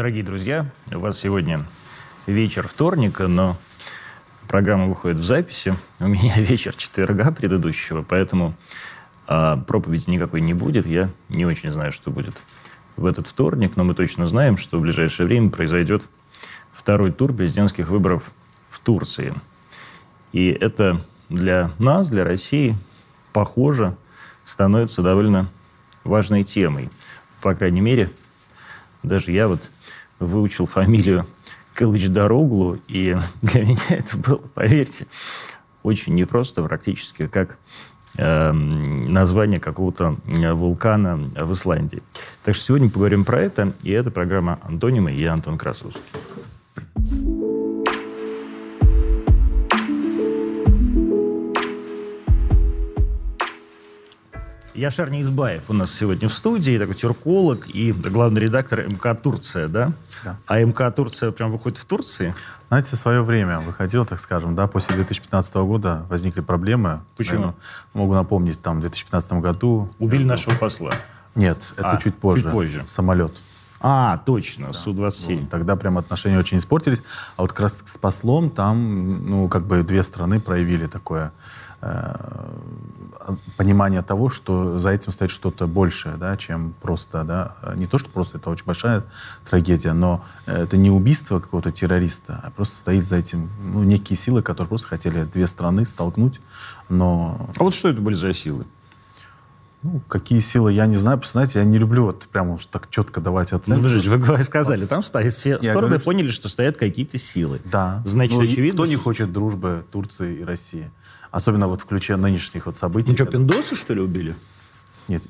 [0.00, 0.64] Дорогие друзья,
[0.94, 1.66] у вас сегодня
[2.26, 3.58] вечер вторника, но
[4.48, 5.74] программа выходит в записи.
[5.98, 8.54] У меня вечер четверга предыдущего, поэтому
[9.26, 10.86] а, проповеди никакой не будет.
[10.86, 12.34] Я не очень знаю, что будет
[12.96, 16.02] в этот вторник, но мы точно знаем, что в ближайшее время произойдет
[16.72, 18.30] второй тур президентских выборов
[18.70, 19.34] в Турции.
[20.32, 22.74] И это для нас, для России,
[23.34, 23.98] похоже,
[24.46, 25.50] становится довольно
[26.04, 26.88] важной темой.
[27.42, 28.10] По крайней мере,
[29.02, 29.60] даже я вот
[30.20, 31.26] выучил фамилию
[31.74, 35.06] Кылыч Дороглу, и для меня это было, поверьте,
[35.82, 37.56] очень непросто, практически как
[38.16, 42.02] э, название какого-то э, вулкана в Исландии.
[42.44, 46.02] Так что сегодня поговорим про это, и это программа «Антонимы» и Антон Красовский.
[54.80, 59.92] Яшар Неизбаев у нас сегодня в студии, такой тюрколог и главный редактор МК «Турция», да?
[60.24, 60.38] Да.
[60.46, 62.34] А МК «Турция» прям выходит в Турции?
[62.68, 67.00] Знаете, в свое время выходил, так скажем, да, после 2015 года возникли проблемы.
[67.18, 67.34] Почему?
[67.34, 67.56] Наверное,
[67.92, 69.90] могу напомнить, там, в 2015 году...
[69.98, 70.92] Убили нашего посла?
[71.34, 72.44] Нет, это а, чуть позже.
[72.44, 72.82] Чуть позже.
[72.86, 73.36] Самолет.
[73.80, 74.72] А, точно, да.
[74.72, 75.40] Су-27.
[75.40, 77.02] Вот, тогда прям отношения очень испортились.
[77.36, 81.32] А вот как раз с послом там, ну, как бы две страны проявили такое Э,
[83.56, 88.10] понимание того, что за этим стоит что-то большее, да, чем просто, да, не то, что
[88.10, 89.04] просто это очень большая
[89.48, 94.42] трагедия, но это не убийство какого-то террориста, а просто стоит за этим ну, некие силы,
[94.42, 96.40] которые просто хотели две страны столкнуть,
[96.88, 97.50] но...
[97.56, 98.66] А вот что это были за силы?
[99.82, 101.22] Ну, какие силы, я не знаю.
[101.24, 103.88] Знаете, я не люблю вот прямо уж так четко давать оценку.
[103.88, 107.62] Ну, вы сказали, там стоят, все я стороны говорю, поняли, что стоят какие-то силы.
[107.64, 108.02] Да.
[108.04, 108.82] Значит, ну, очевидно...
[108.82, 110.90] Кто не хочет дружбы Турции и России?
[111.30, 113.10] Особенно вот в ключе нынешних вот событий.
[113.10, 114.34] Ну что, пиндосы, что ли, убили?
[115.08, 115.26] Нет.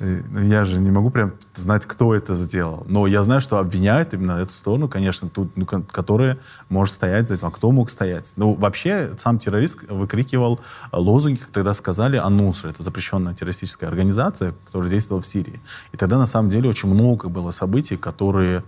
[0.00, 2.84] Я же не могу прям знать, кто это сделал.
[2.88, 6.38] Но я знаю, что обвиняют именно эту сторону, конечно, тут, ну, которая
[6.68, 7.46] может стоять за этим.
[7.46, 8.32] А кто мог стоять?
[8.36, 10.60] Ну, вообще, сам террорист выкрикивал
[10.92, 12.70] лозунги, как тогда сказали, Анусра.
[12.70, 15.60] Это запрещенная террористическая организация, которая действовала в Сирии.
[15.92, 18.64] И тогда, на самом деле, очень много было событий, которые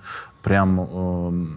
[0.47, 0.85] прям э,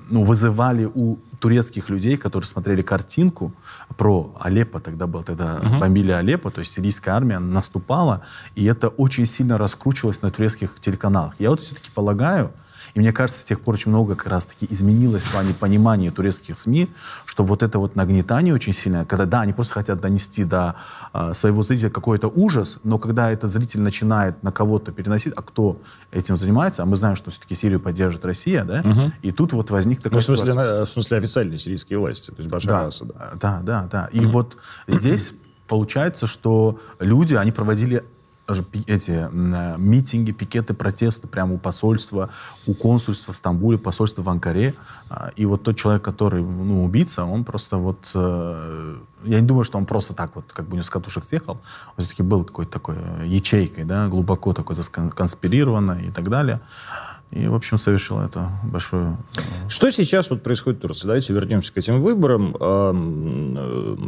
[0.10, 3.54] ну, вызывали у турецких людей, которые смотрели картинку
[3.98, 5.80] про Алеппо, тогда был, тогда uh-huh.
[5.80, 8.24] бомбили Алеппо, то есть сирийская армия наступала,
[8.56, 11.19] и это очень сильно раскручивалось на турецких телеканалах.
[11.40, 12.52] Я вот все-таки полагаю,
[12.94, 16.58] и мне кажется, с тех пор очень много как раз-таки изменилось в плане понимания турецких
[16.58, 16.90] СМИ,
[17.26, 20.76] что вот это вот нагнетание очень сильное, когда, да, они просто хотят донести до
[21.14, 25.82] э, своего зрителя какой-то ужас, но когда этот зритель начинает на кого-то переносить, а кто
[26.12, 29.12] этим занимается, а мы знаем, что все-таки Сирию поддержит Россия, да, угу.
[29.22, 30.16] и тут вот возник такой...
[30.16, 33.14] Ну, в смысле, на, в смысле официальные сирийские власти, то есть Башар да, Асада.
[33.36, 34.10] Да, да, да.
[34.12, 34.32] И угу.
[34.32, 35.34] вот здесь
[35.68, 38.04] получается, что люди, они проводили
[38.88, 42.30] эти э, митинги, пикеты, протесты прямо у посольства,
[42.66, 44.74] у консульства в Стамбуле, посольства в Анкаре.
[45.10, 48.10] А, и вот тот человек, который ну, убийца, он просто вот...
[48.14, 51.60] Э, я не думаю, что он просто так вот как бы не с катушек съехал.
[51.98, 54.76] Он все-таки был какой-то такой э, ячейкой, да, глубоко такой
[55.16, 56.62] конспирированно и так далее.
[57.32, 59.16] И, в общем, совершил это большое...
[59.68, 61.06] Что сейчас вот происходит в Турции?
[61.06, 62.56] Давайте вернемся к этим выборам.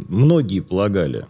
[0.08, 1.26] Многие полагали,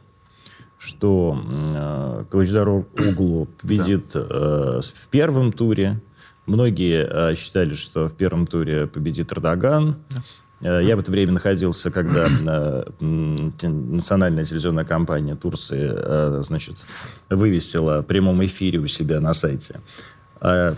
[0.85, 4.27] что э, Кылычдар Углу победит да.
[4.29, 6.01] э, в первом туре.
[6.47, 9.97] Многие э, считали, что в первом туре победит Эрдоган.
[10.11, 10.79] Да.
[10.81, 16.85] Э, я в это время находился, когда э, национальная телевизионная компания Турции э, значит,
[17.31, 19.81] вывесила в прямом эфире у себя на сайте
[20.41, 20.75] э,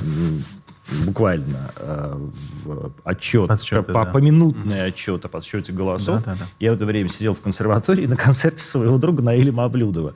[1.05, 2.19] буквально э,
[3.05, 4.13] отчет, Подсчеты, по, да.
[4.13, 4.89] поминутный mm-hmm.
[4.89, 6.23] отчет о подсчете голосов.
[6.25, 6.47] Да, да, да.
[6.61, 10.15] Я в это время сидел в консерватории на концерте своего друга Наиля Маблюдова.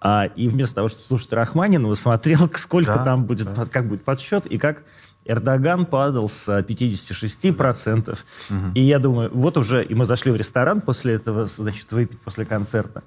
[0.00, 3.64] А, и вместо того, чтобы слушать Рахманинова, смотрел, сколько да, там будет, да.
[3.64, 4.84] как будет подсчет, и как
[5.24, 8.10] Эрдоган падал с 56%.
[8.10, 8.58] Угу.
[8.74, 12.44] И я думаю, вот уже, и мы зашли в ресторан после этого, значит, выпить после
[12.44, 13.02] концерта.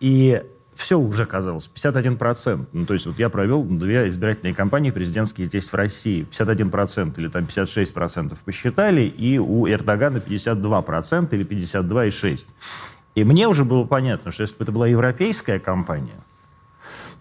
[0.00, 0.42] И
[0.76, 2.66] все уже казалось, 51%.
[2.72, 6.26] Ну, то есть вот я провел две избирательные кампании президентские здесь, в России.
[6.30, 12.46] 51% или там 56% посчитали, и у Эрдогана 52% или 52,6%.
[13.14, 16.18] И мне уже было понятно, что если бы это была европейская кампания,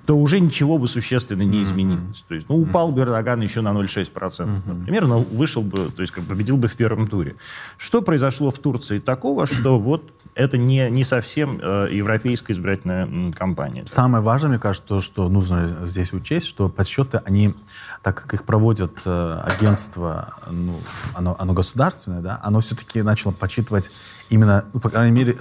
[0.06, 2.20] то уже ничего бы существенно не изменилось.
[2.20, 2.26] Mm-hmm.
[2.28, 4.62] То есть, ну, упал бы Эрдоган еще на 0,6%, mm-hmm.
[4.66, 7.36] например, но вышел бы, то есть, как победил бы в первом туре.
[7.78, 13.86] Что произошло в Турции такого, что вот это не, не совсем э, европейская избирательная кампания.
[13.86, 17.56] Самое важное, мне кажется, то, что нужно здесь учесть, что подсчеты, они,
[18.02, 20.76] так как их проводят э, агентство, ну,
[21.14, 23.92] оно, оно государственное, да, оно все-таки начало подсчитывать
[24.30, 25.38] именно, ну, по крайней мере,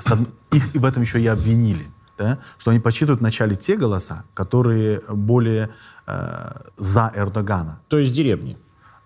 [0.53, 1.87] их в этом еще и обвинили
[2.19, 5.71] да, что они подсчитывают вначале те голоса, которые более
[6.07, 7.81] э, за Эрдогана.
[7.89, 8.59] То есть деревни?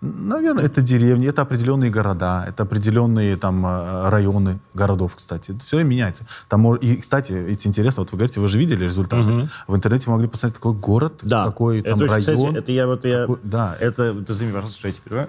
[0.03, 5.53] Наверное, это деревни, это определенные города, это определенные там э, районы городов, кстати.
[5.53, 6.27] Это все время меняется.
[6.49, 9.23] Там, и, кстати, эти интересно, вот вы говорите, вы же видели результаты.
[9.23, 9.49] Угу.
[9.69, 11.47] В интернете могли посмотреть, какой город, да.
[11.47, 12.37] какой это там очень, район.
[12.37, 13.77] Кстати, это я вот я, какой, да.
[13.81, 15.29] это, ты извини, пожалуйста, что я теперь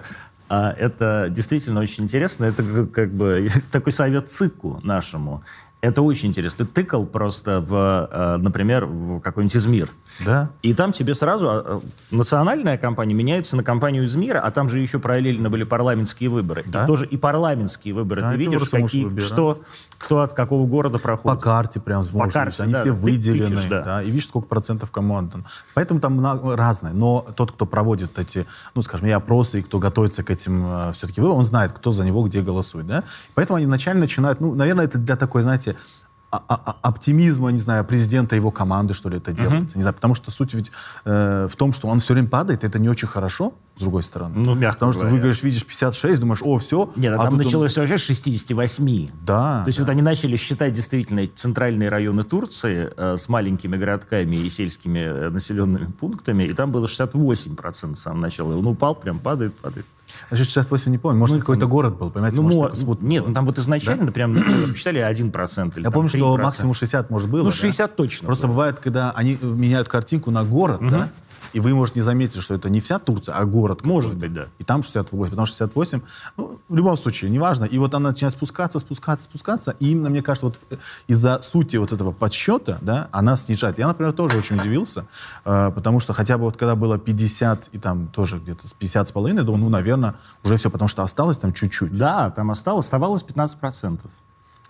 [0.50, 2.44] а, это действительно очень интересно.
[2.46, 5.42] Это как бы такой совет ЦИКу нашему.
[5.80, 6.66] Это очень интересно.
[6.66, 9.90] Ты тыкал просто в, э, например, в какой-нибудь Измир.
[10.24, 10.50] Да.
[10.62, 11.80] И там тебе сразу а,
[12.10, 16.64] национальная компания меняется на компанию из мира, а там же еще параллельно были парламентские выборы.
[16.66, 16.84] Да?
[16.84, 18.22] И тоже и парламентские выборы.
[18.22, 19.62] Да, ты видишь, какие, что,
[19.96, 21.38] кто от какого города проходит.
[21.38, 23.56] По карте прям По карте, Они да, все выделены.
[23.56, 23.82] Тычешь, да.
[23.82, 25.46] Да, и видишь, сколько процентов кому отдан.
[25.74, 26.92] Поэтому там разное.
[26.92, 30.92] Но тот, кто проводит эти, ну, скажем, и опросы, и кто готовится к этим э,
[30.92, 32.86] все-таки выборам, он знает, кто за него где голосует.
[32.86, 33.04] Да?
[33.34, 37.58] Поэтому они вначале начинают, ну, наверное, это для такой, знаете, а, а, а, оптимизма, не
[37.58, 39.74] знаю, президента его команды, что ли, это делается.
[39.74, 39.78] Uh-huh.
[39.78, 40.70] Не знаю, потому что суть ведь
[41.04, 44.34] э, в том, что он все время падает, это не очень хорошо, с другой стороны.
[44.36, 45.08] Ну, мягко Потому говоря.
[45.08, 46.90] что вы, говоришь, видишь 56, думаешь, о, все.
[46.96, 47.82] Нет, а, там началось он...
[47.82, 49.08] вообще с 68.
[49.24, 49.62] Да.
[49.64, 49.84] То есть да.
[49.84, 55.30] вот они начали считать действительно центральные районы Турции э, с маленькими городками и сельскими э,
[55.30, 58.54] населенными пунктами, и там было 68% с самого начала.
[58.54, 59.86] Он упал, прям падает, падает.
[60.28, 61.18] Значит, 68 не помню.
[61.18, 62.40] Может, ну, какой-то город был, понимаете?
[62.40, 62.98] Ну, может, мо...
[63.00, 64.12] Нет, ну там вот изначально да?
[64.12, 64.34] прям
[64.72, 67.44] посчитали 1% или Я помню, что максимум 60, может, было.
[67.44, 67.94] Ну, 60 да?
[67.94, 68.26] точно.
[68.26, 68.54] Просто было.
[68.54, 70.90] бывает, когда они меняют картинку на город, угу.
[70.90, 71.08] да?
[71.52, 73.84] И вы, может, не заметить, что это не вся Турция, а город.
[73.84, 74.48] Может быть, да.
[74.58, 76.00] И там 68, потому что 68,
[76.36, 77.64] ну, в любом случае, неважно.
[77.64, 79.74] И вот она начинает спускаться, спускаться, спускаться.
[79.80, 80.58] И именно, мне кажется, вот
[81.06, 83.78] из-за сути вот этого подсчета, да, она снижает.
[83.78, 85.06] Я, например, тоже очень удивился,
[85.44, 89.12] э, потому что хотя бы вот когда было 50 и там тоже где-то 50 с
[89.12, 91.94] половиной, думаю, ну, наверное, уже все, потому что осталось там чуть-чуть.
[91.94, 94.00] Да, там осталось, оставалось 15%.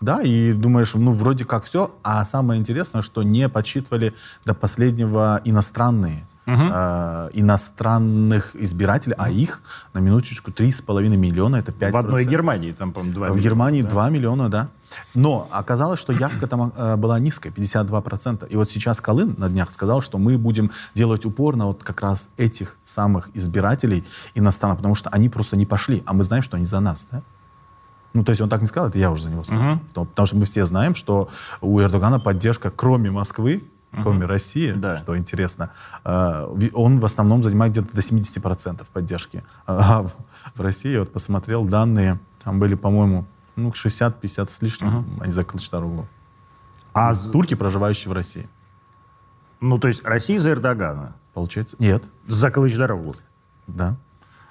[0.01, 1.91] Да, и думаешь, ну, вроде как все.
[2.03, 4.15] А самое интересное, что не подсчитывали
[4.45, 6.63] до последнего иностранные угу.
[6.73, 9.23] э, иностранных избирателей, угу.
[9.25, 9.63] а их,
[9.93, 11.91] на минуточку, 3,5 миллиона, это 5%.
[11.91, 13.45] В одной Германии там, по-моему, 2 В миллиона.
[13.45, 13.89] Германии да?
[13.91, 14.69] 2 миллиона, да.
[15.15, 18.49] Но оказалось, что явка там э, была низкая, 52%.
[18.49, 22.01] И вот сейчас Колын на днях сказал, что мы будем делать упор на вот как
[22.01, 24.05] раз этих самых избирателей
[24.35, 27.23] иностранных, потому что они просто не пошли, а мы знаем, что они за нас, да.
[28.15, 29.65] Ну, то есть он так не сказал, это я уже за него сказал.
[29.65, 29.79] Uh-huh.
[29.89, 31.29] Потому, потому что мы все знаем, что
[31.61, 34.99] у Эрдогана поддержка, кроме Москвы, кроме России, да.
[34.99, 35.71] что интересно,
[36.05, 39.45] э, он в основном занимает где-то до 70% поддержки.
[39.67, 40.07] А
[40.55, 43.25] в России, я вот посмотрел данные, там были, по-моему,
[43.57, 45.23] ну, 60-50 с лишним, uh-huh.
[45.23, 46.07] они за Кылычдароглу.
[46.95, 48.49] А турки, проживающие в России.
[49.61, 51.15] Ну, то есть Россия за Эрдогана?
[51.35, 52.05] Получается, нет.
[52.27, 53.15] За Кылычдароглу?
[53.67, 53.97] Да.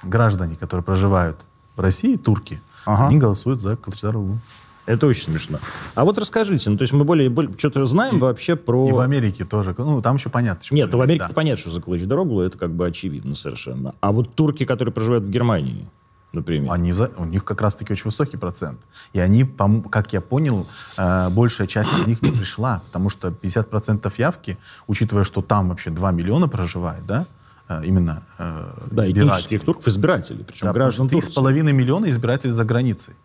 [0.04, 1.46] Граждане, которые проживают
[1.76, 3.08] в России, турки, ага.
[3.08, 4.40] они голосуют за Кылычдароглу.
[4.88, 5.60] Это очень смешно.
[5.96, 8.88] А вот расскажите, ну то есть мы более, более что-то знаем и, вообще про...
[8.88, 9.76] И в Америке тоже.
[9.78, 10.64] Ну там еще понятно.
[10.64, 11.34] Что Нет, ну, в Америке да.
[11.34, 13.96] понятно, что за Кылыч-Дороглу, это как бы очевидно совершенно.
[14.00, 15.86] А вот турки, которые проживают в Германии,
[16.32, 16.72] например.
[16.72, 18.80] Они за, у них как раз-таки очень высокий процент.
[19.12, 19.46] И они,
[19.92, 24.58] как я понял, э, большая часть из них не пришла, потому что 50% явки,
[24.88, 27.26] учитывая, что там вообще 2 миллиона проживает, да,
[27.68, 29.60] э, именно э, да, избирателей.
[29.60, 33.16] турков избирателей, причем да, граждан 3,5 миллиона избирателей за границей.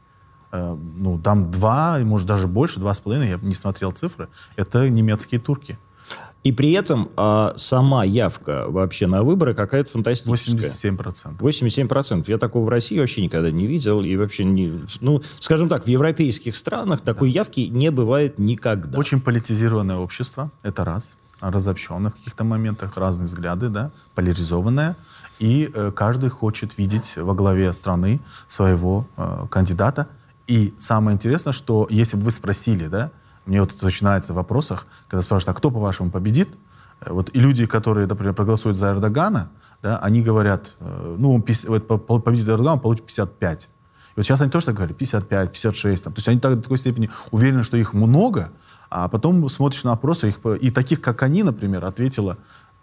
[0.52, 4.88] Э, ну, там два, может, даже больше, два с половиной, я не смотрел цифры, это
[4.88, 5.78] немецкие турки.
[6.44, 10.92] И при этом а, сама явка вообще на выборы какая-то фантастическая.
[10.92, 11.38] 87%.
[11.38, 12.24] 87%.
[12.26, 14.02] Я такого в России вообще никогда не видел.
[14.02, 17.40] И вообще, не, ну, скажем так, в европейских странах такой да.
[17.40, 18.98] явки не бывает никогда.
[18.98, 21.16] Очень политизированное общество, это раз.
[21.40, 24.96] Разобщенное в каких-то моментах, разные взгляды, да, поляризованное.
[25.38, 30.08] И э, каждый хочет видеть во главе страны своего э, кандидата.
[30.46, 33.10] И самое интересное, что если бы вы спросили, да,
[33.46, 36.48] мне вот это очень нравится в вопросах, когда спрашивают, а кто, по-вашему, победит?
[37.00, 39.50] Э, вот и люди, которые, например, проголосуют за Эрдогана,
[39.82, 43.64] да, они говорят, э, ну, он победит Эрдоган, получит 55.
[43.64, 43.68] И
[44.16, 46.04] вот сейчас они тоже так говорят, 55, 56.
[46.04, 46.12] Там.
[46.12, 48.50] То есть они так, до такой степени уверены, что их много,
[48.90, 52.36] а потом смотришь на опросы, их, и таких, как они, например, ответило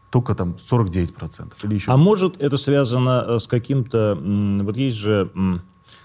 [0.09, 1.53] только там 49%.
[1.63, 1.91] Или еще.
[1.91, 4.17] А может это связано э, с каким-то...
[4.63, 5.31] Вот есть же...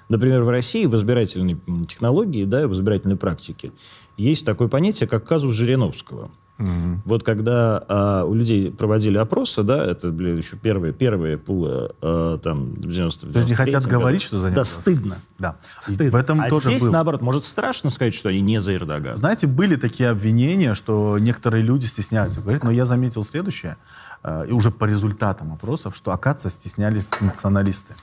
[0.08, 1.58] Например, в России в избирательной
[1.88, 3.72] технологии, да, в избирательной практике
[4.16, 6.30] есть такое понятие, как казус Жириновского.
[6.56, 6.68] Угу.
[7.04, 12.38] Вот когда а, у людей проводили опросы, да, это были еще первые, первые пулы а,
[12.38, 13.98] там, 90 То есть не хотят году.
[13.98, 14.50] говорить, что за?
[14.50, 15.18] Да, стыдно.
[15.40, 15.56] Да.
[15.80, 16.10] Стыдно.
[16.10, 16.92] В этом а тоже здесь, был.
[16.92, 19.16] наоборот, может страшно сказать, что они не за Эрдогана.
[19.16, 23.76] Знаете, были такие обвинения, что некоторые люди стесняются говорить, но я заметил следующее,
[24.24, 27.94] и уже по результатам опросов, что, оказывается, стеснялись националисты.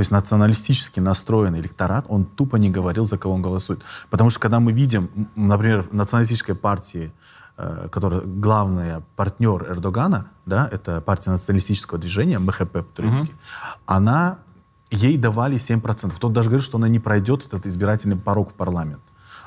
[0.00, 3.82] То есть националистически настроенный электорат, он тупо не говорил, за кого он голосует.
[4.08, 7.12] Потому что когда мы видим, например, в националистической партии,
[7.58, 13.78] э, которая главный партнер Эрдогана, да, это партия националистического движения, МХП по-турецки, mm-hmm.
[13.84, 14.38] она
[14.90, 15.82] ей давали 7%.
[16.16, 19.02] Кто-то даже говорит, что она не пройдет этот избирательный порог в парламент.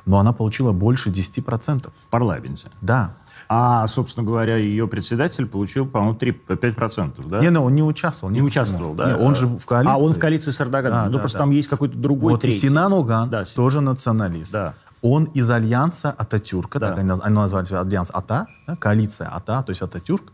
[0.06, 1.92] Но она получила больше 10%.
[1.98, 2.70] В парламенте?
[2.80, 3.16] Да.
[3.50, 7.40] А, собственно говоря, ее председатель получил, по-моему, 3, 5%, да?
[7.40, 8.32] Не, ну, он не участвовал.
[8.32, 9.12] Не, не участвовал, да?
[9.12, 9.94] Не, он же в коалиции.
[9.94, 10.98] А, он в коалиции с Эрдоганом.
[11.00, 11.44] Да, ну, да, просто да.
[11.44, 12.58] там есть какой-то другой Вот третий.
[12.58, 14.52] и Синан Уган да, тоже националист.
[14.54, 14.74] Да.
[15.02, 16.90] Он из альянса Ататюрка, Да.
[16.90, 20.32] так они, они назвали себя альянс АТА, да, коалиция АТА, то есть Ататюрк.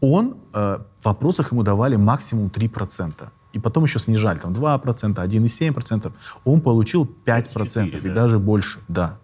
[0.00, 3.28] Он э, в вопросах ему давали максимум 3%.
[3.52, 6.12] И потом еще снижали, там 2%, 1,7%.
[6.44, 8.14] Он получил 5% 4, и да.
[8.14, 9.18] даже больше, да.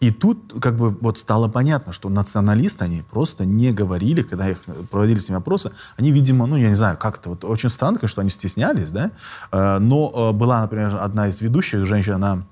[0.00, 4.58] И тут как бы вот стало понятно, что националисты, они просто не говорили, когда их
[4.90, 8.20] проводили с ними опросы, они, видимо, ну, я не знаю, как-то вот очень странно, что
[8.20, 9.10] они стеснялись, да,
[9.50, 12.44] Э, но э, была, например, одна из ведущих женщин, она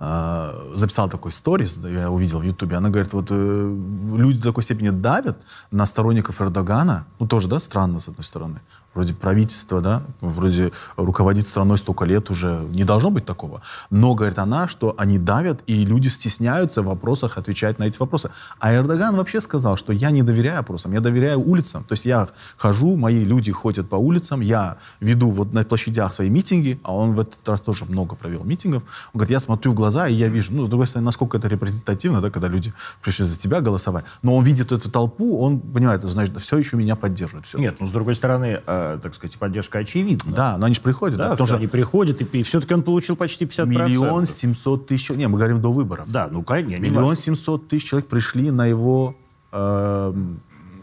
[0.00, 3.78] э, записала такой сторис, я увидел в Ютубе, она говорит, вот э,
[4.16, 5.38] люди до такой степени давят
[5.70, 8.60] на сторонников Эрдогана, ну тоже, да, странно, с одной стороны,
[8.94, 14.38] вроде правительство, да, вроде руководит страной столько лет уже, не должно быть такого, но, говорит
[14.38, 18.30] она, что они давят, и люди стесняются в вопросах отвечать на эти вопросы.
[18.58, 22.28] А Эрдоган вообще сказал, что я не доверяю опросам, я доверяю улицам, то есть я
[22.56, 27.12] хожу, мои люди ходят по улицам, я веду вот на площадях свои митинги, а он
[27.12, 28.82] в этот раз тоже много провел митингов,
[29.12, 31.48] он говорит, я смотрю в глаза, и я вижу, ну, с другой стороны, насколько это
[31.48, 32.72] репрезентативно, да, когда люди
[33.02, 36.96] пришли за тебя голосовать, но он видит эту толпу, он понимает, значит, все еще меня
[36.96, 37.46] поддерживают.
[37.46, 37.58] Все.
[37.58, 40.32] Нет, ну, с другой стороны, э, так сказать, поддержка очевидна.
[40.34, 42.82] Да, но они же приходят, Да, да, потому что они приходят, и, и все-таки он
[42.82, 43.66] получил почти 50%.
[43.66, 46.10] миллион семьсот тысяч, не, мы говорим до выборов.
[46.10, 49.14] Да, ну, конечно, не Миллион семьсот тысяч человек пришли на его
[49.52, 50.14] э,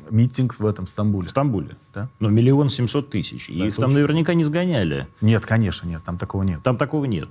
[0.10, 1.28] митинг в этом Стамбуле.
[1.28, 1.78] В Стамбуле.
[1.94, 2.10] Да.
[2.20, 3.50] Ну, миллион семьсот тысяч.
[3.50, 4.00] И Да, их там точно.
[4.00, 5.08] наверняка не сгоняли.
[5.22, 6.62] Нет, конечно, нет, там такого нет.
[6.64, 7.30] Там такого нет.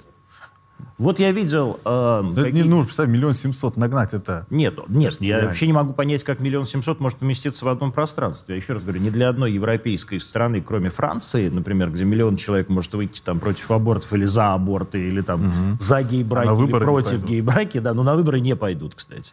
[0.99, 1.79] Вот я видел...
[1.85, 4.47] э, Это какие- не нужно, представь, миллион семьсот нагнать это.
[4.51, 8.57] Нет, нет, я вообще не могу понять, как миллион семьсот может поместиться в одном пространстве.
[8.57, 12.69] Я еще раз говорю, ни для одной европейской страны, кроме Франции, например, где миллион человек
[12.69, 17.25] может выйти там против абортов или за аборты, или там за гей-браки, А или против
[17.25, 19.33] гей-браки, да, но на выборы не пойдут, кстати.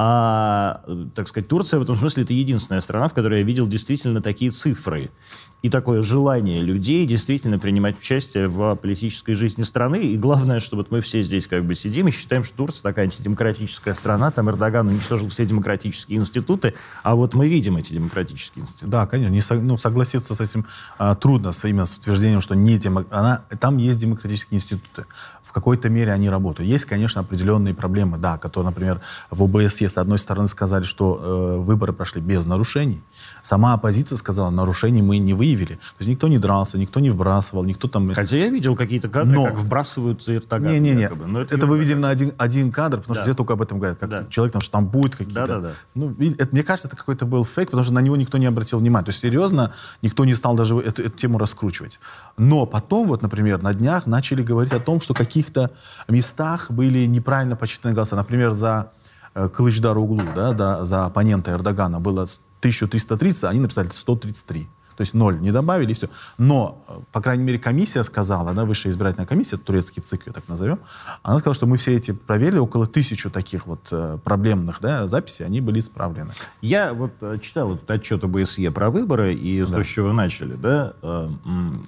[0.00, 3.66] А, э, так сказать, Турция в этом смысле это единственная страна, в которой я видел
[3.66, 5.10] действительно такие цифры
[5.62, 10.04] и такое желание людей действительно принимать участие в политической жизни страны.
[10.04, 13.06] И главное, что вот мы все здесь как бы сидим и считаем, что Турция такая
[13.06, 18.86] антидемократическая страна, там Эрдоган уничтожил все демократические институты, а вот мы видим эти демократические институты.
[18.86, 22.78] Да, конечно, не ну, согласиться с этим а, трудно, с, именно с утверждением, что не
[22.78, 25.06] демо- она, там есть демократические институты.
[25.48, 26.68] В какой-то мере они работают.
[26.68, 29.00] Есть, конечно, определенные проблемы, да, которые, например,
[29.30, 33.02] в ОБСЕ, с одной стороны, сказали, что э, выборы прошли без нарушений.
[33.42, 35.76] Сама оппозиция сказала, нарушений мы не выявили.
[35.76, 38.12] То есть никто не дрался, никто не вбрасывал, никто там...
[38.12, 40.70] Хотя я видел какие-то кадры, Но- как вбрасываются Эрдоган.
[40.70, 43.22] Не-не-не, это, не вы видели на один, один кадр, потому Да.
[43.22, 44.26] что все только об этом говорят, как Да.
[44.28, 45.46] человек там штампует какие-то.
[45.46, 45.70] Да-да-да.
[45.94, 48.78] Ну, это, мне кажется, это какой-то был фейк, потому что на него никто не обратил
[48.80, 49.06] внимания.
[49.06, 52.00] То есть, серьезно, никто не стал даже эту, эту тему раскручивать.
[52.36, 55.70] Но потом, вот, например, на днях начали говорить о том, что в каких-то
[56.08, 58.16] местах были неправильно посчитаны голоса.
[58.16, 58.92] Например, за
[59.34, 62.22] э, Кылычдар Углу, да, да, за оппонента Эрдогана было
[62.60, 64.68] 1330, а они написали 133.
[64.98, 66.08] То есть ноль не добавили, и все.
[66.38, 70.48] Но, э, по крайней мере, комиссия сказала, да, высшая избирательная комиссия, турецкий ЦИК ее так
[70.48, 70.80] назовем,
[71.22, 75.46] она сказала, что мы все эти проверили, около тысячи таких вот э, проблемных да, записей,
[75.46, 76.32] они были исправлены.
[76.62, 80.14] Я вот э, читал этот отчет ОБСЕ про выборы, и с того, с чего вы
[80.14, 80.94] начали, да,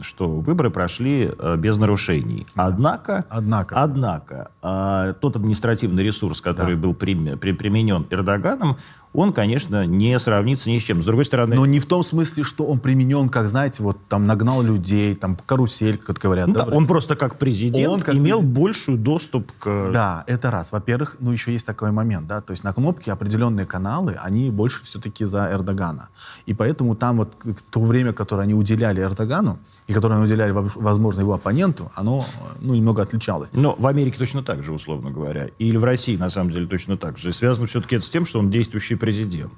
[0.02, 2.46] что выборы прошли без нарушений.
[2.54, 3.82] Однако, Однако.
[3.82, 8.76] однако э, тот административный ресурс, который был приме- при- применен Эрдоганом,
[9.12, 11.02] он, конечно, не сравнится ни с чем.
[11.02, 14.26] С другой стороны, Но не в том смысле, что он применен, как, знаете, вот там
[14.26, 16.46] нагнал людей, там карусель, как это говорят.
[16.48, 18.58] ну да, да, он просто как президент Он как имел президент.
[18.58, 19.90] большую доступ к...
[19.92, 20.70] Да, это раз.
[20.72, 24.84] Во-первых, ну еще есть такой момент, да, то есть на кнопке определенные каналы, они больше
[24.84, 26.08] все-таки за Эрдогана.
[26.46, 27.34] И поэтому там вот
[27.70, 32.24] то время, которое они уделяли Эрдогану, и которое они уделяли, во- возможно, его оппоненту, оно,
[32.60, 33.48] ну, немного отличалось.
[33.52, 35.48] Но в Америке точно так же, условно говоря.
[35.58, 37.30] Или в России, на самом деле, точно так же.
[37.30, 39.52] И связано все-таки это с тем, что он действующий президент.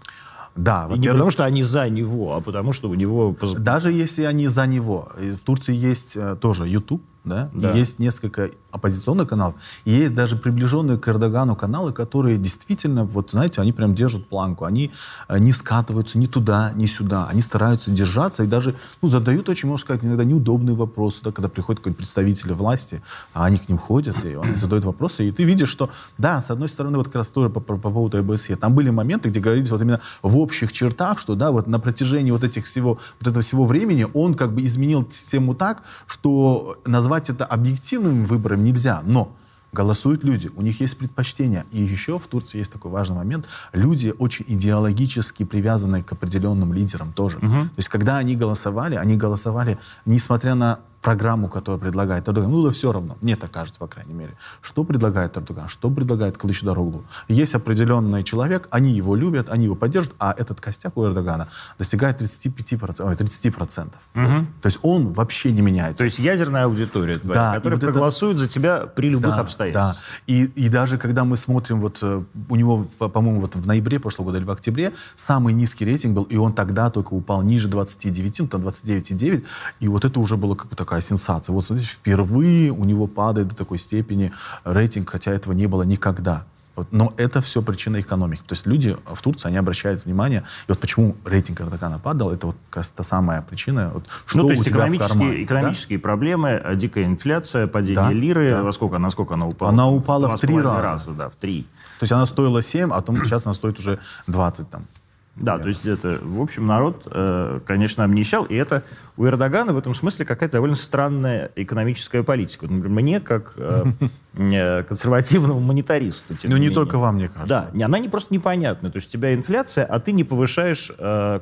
[0.56, 3.34] Да, И не потому, что они за него, а потому, что у него...
[3.58, 5.08] Даже если они за него.
[5.16, 7.50] В Турции есть э, тоже YouTube, да?
[7.52, 7.73] Да.
[7.73, 9.55] И есть несколько оппозиционных каналов.
[9.85, 14.64] И есть даже приближенные к Эрдогану каналы, которые действительно, вот знаете, они прям держат планку.
[14.64, 14.91] Они
[15.29, 17.26] э, не скатываются ни туда, ни сюда.
[17.26, 21.49] Они стараются держаться и даже ну, задают очень, можно сказать, иногда неудобные вопросы, да, когда
[21.49, 23.02] приходят какие-то представители власти,
[23.33, 26.50] а они к ним ходят, и они задают вопросы, и ты видишь, что, да, с
[26.50, 29.41] одной стороны, вот как раз тоже по, по- по поводу ОБСЕ, там были моменты, где
[29.41, 33.29] говорились вот именно в общих чертах, что, да, вот на протяжении вот этих всего, вот
[33.29, 36.79] этого всего времени он как бы изменил систему так, что
[37.12, 39.37] назвать это объективным выбором нельзя, но
[39.73, 41.64] голосуют люди, у них есть предпочтения.
[41.71, 43.49] И еще в Турции есть такой важный момент.
[43.75, 47.38] Люди очень идеологически привязаны к определенным лидерам тоже.
[47.38, 52.50] То есть, когда они голосовали, они голосовали, несмотря на программу, которую предлагает Эрдоган.
[52.50, 54.32] Ну, да все равно, мне так кажется, по крайней мере.
[54.61, 57.04] Что предлагает Эрдоган, что предлагает Кылычдароглу.
[57.28, 62.23] Есть определенный человек, они его любят, они его поддерживают, а этот костяк у Эрдогана достигает
[62.23, 63.87] 35%, ой, 30%.
[64.14, 64.47] Угу.
[64.61, 65.99] То есть он вообще не меняется.
[65.99, 68.44] То есть ядерная аудитория твоя, да, которая вот проголосует это...
[68.44, 69.97] за тебя при любых да, обстоятельствах.
[69.97, 70.32] Да.
[70.32, 74.26] И, и даже когда мы смотрим, вот э, у него, по-моему, вот в ноябре прошлого
[74.26, 78.40] года или в октябре самый низкий рейтинг был, и он тогда только упал ниже 29,
[78.40, 79.44] ну, там 29,9,
[79.80, 81.54] и вот это уже было как бы такая сенсация.
[81.54, 84.30] Вот смотрите, впервые у него падает до такой степени
[84.64, 86.44] рейтинг, хотя этого не было никогда.
[86.90, 88.42] Но это все причина экономики.
[88.46, 92.49] То есть люди в Турции, они обращают внимание, и вот почему рейтинг Эрдогана падал, это
[92.49, 95.44] вот как раз та самая причина, вот, что ну, то есть экономические, в кармане.
[95.44, 96.02] экономические да?
[96.02, 98.62] проблемы, э, дикая инфляция, падение да, лиры, да.
[98.62, 99.72] во сколько, насколько она упала?
[99.72, 100.82] Она упала в три раза.
[100.82, 101.11] раза.
[101.12, 101.62] Да, в три.
[101.99, 104.87] То есть она стоила 7, а потом сейчас она стоит уже 20 там.
[105.36, 108.84] Да, то есть это, в общем, народ, э, конечно, обнищал, и это
[109.16, 112.66] у Эрдогана в этом смысле какая-то довольно странная экономическая политика.
[112.66, 113.84] Например, мне, как э,
[114.34, 117.70] э, консервативному монетаристу, Ну, не только вам, мне кажется.
[117.72, 118.90] Да, она не просто непонятная.
[118.90, 120.92] То есть у тебя инфляция, а ты не повышаешь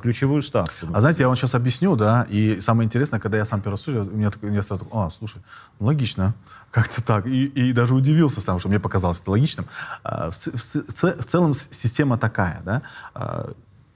[0.00, 0.86] ключевую ставку.
[0.92, 4.16] А знаете, я вам сейчас объясню, да, и самое интересное, когда я сам перерассуживаю, у
[4.16, 5.42] меня, я сразу такой, а, слушай,
[5.80, 6.34] логично,
[6.70, 7.26] как-то так.
[7.26, 9.66] И, и даже удивился сам, что мне показалось это логичным.
[10.04, 12.82] А, в, в, в целом система такая, да,
[13.14, 13.50] а,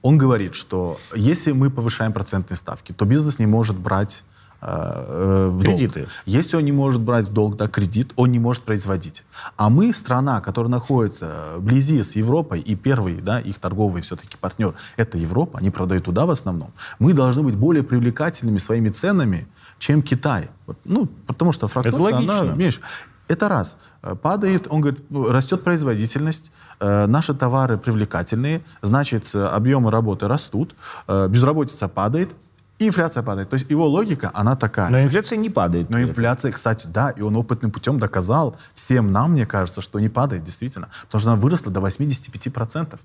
[0.05, 4.23] он говорит, что если мы повышаем процентные ставки, то бизнес не может брать
[4.61, 6.01] э, э в Кредиты.
[6.01, 6.09] долг.
[6.27, 9.23] Если он не может брать в долг да, кредит, он не может производить.
[9.57, 14.75] А мы, страна, которая находится вблизи с Европой, и первый, да, их торговый все-таки партнер,
[14.95, 16.69] это Европа, они продают туда в основном,
[16.99, 19.47] мы должны быть более привлекательными своими ценами,
[19.79, 20.49] чем Китай.
[20.83, 22.79] Ну, потому что фрактовка, она меньше.
[23.27, 23.75] Это раз.
[24.21, 30.75] Падает, он говорит, растет производительность, Э, наши товары привлекательные, значит, э, объемы работы растут,
[31.07, 32.35] э, безработица падает,
[32.77, 33.49] и инфляция падает.
[33.49, 34.89] То есть его логика, она такая.
[34.89, 35.89] Но инфляция не падает.
[35.89, 40.09] Но инфляция, кстати, да, и он опытным путем доказал всем нам, мне кажется, что не
[40.09, 40.89] падает действительно.
[41.03, 42.99] Потому что она выросла до 85%.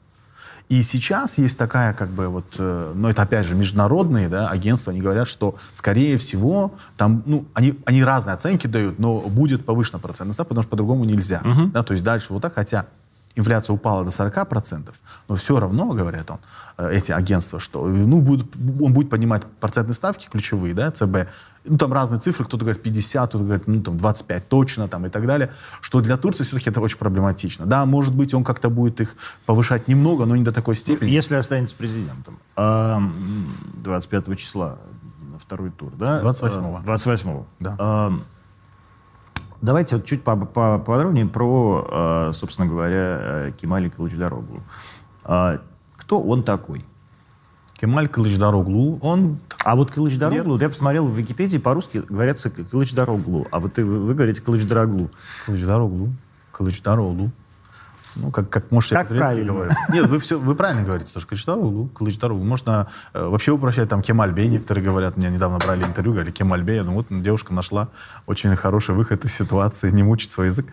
[0.68, 4.92] И сейчас есть такая, как бы, вот, э, но это опять же международные да, агентства,
[4.92, 9.98] они говорят, что, скорее всего, там, ну, они, они разные оценки дают, но будет повышена
[9.98, 11.40] процентная ставка, потому что по-другому нельзя.
[11.42, 11.72] Uh-huh.
[11.72, 12.87] Да, то есть дальше вот так, хотя
[13.37, 14.93] инфляция упала до 40%,
[15.29, 16.38] но все равно, говорят он,
[16.79, 21.29] э, эти агентства, что ну, будет, он будет поднимать процентные ставки ключевые, да, ЦБ,
[21.64, 25.09] ну, там разные цифры, кто-то говорит 50, кто-то говорит, ну, там, 25 точно, там, и
[25.11, 27.66] так далее, что для Турции все-таки это очень проблематично.
[27.66, 29.14] Да, может быть, он как-то будет их
[29.47, 31.11] повышать немного, но не до такой степени.
[31.11, 32.38] Если останется президентом.
[32.57, 34.79] 25 числа,
[35.40, 36.21] второй тур, да?
[36.21, 36.81] 28-го.
[36.85, 37.47] 28-го.
[37.61, 38.12] Да.
[39.62, 44.62] Давайте вот чуть поподробнее про, а, собственно говоря, э, Кемали Кылычдароглу.
[45.25, 45.61] А,
[45.96, 46.85] кто он такой?
[47.81, 49.38] Кемаль Кылычдароглу, он...
[49.64, 54.42] А вот Кылычдароглу, я посмотрел в Википедии, по-русски говорится Кылычдароглу, а вот вы, вы говорите
[54.42, 55.11] Кылычдароглу.
[55.46, 56.11] Кылычдароглу,
[56.53, 57.31] Кылычдароглу.
[58.16, 59.73] Ну, как, как может, как правильно говорю.
[59.92, 62.44] Нет, вы, все, вы правильно говорите, тоже Кылычдароглу, Кылычдароглу.
[62.44, 66.83] Можно э, вообще упрощать, там, Кемальбей, некоторые говорят, меня недавно брали интервью, говорили, Кемальбей, я
[66.83, 67.88] думаю, вот девушка нашла
[68.27, 70.66] очень хороший выход из ситуации, не мучить свой язык,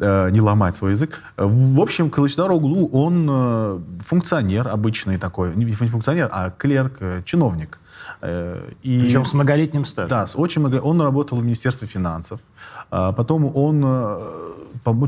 [0.00, 1.20] э, не ломать свой язык.
[1.36, 7.78] В общем, Кылычдароглу, он э, функционер обычный такой, не функционер, а клерк, э, чиновник.
[8.22, 10.08] Э, и, Причем с многолетним стажем.
[10.08, 10.76] Да, с очень много.
[10.76, 12.40] Он работал в Министерстве финансов.
[12.90, 14.18] А потом он э,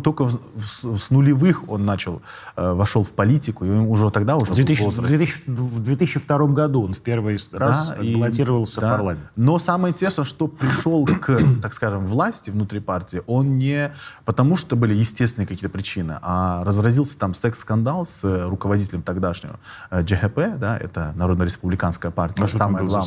[0.02, 2.22] только с нулевых он начал,
[2.56, 6.82] э, вошел в политику, и уже тогда уже в, 2000, в, 2000, в 2002 году
[6.82, 8.88] он в первый раз да, баллотировался да.
[8.88, 9.24] в парламент.
[9.36, 13.92] Но самое интересное, что пришел к, так скажем, власти внутри партии, он не
[14.24, 19.58] потому, что были естественные какие-то причины, а разразился там секс-скандал с руководителем тогдашнего
[19.90, 23.03] ДЖХП, да, это Народно-республиканская партия, Может, самая главная.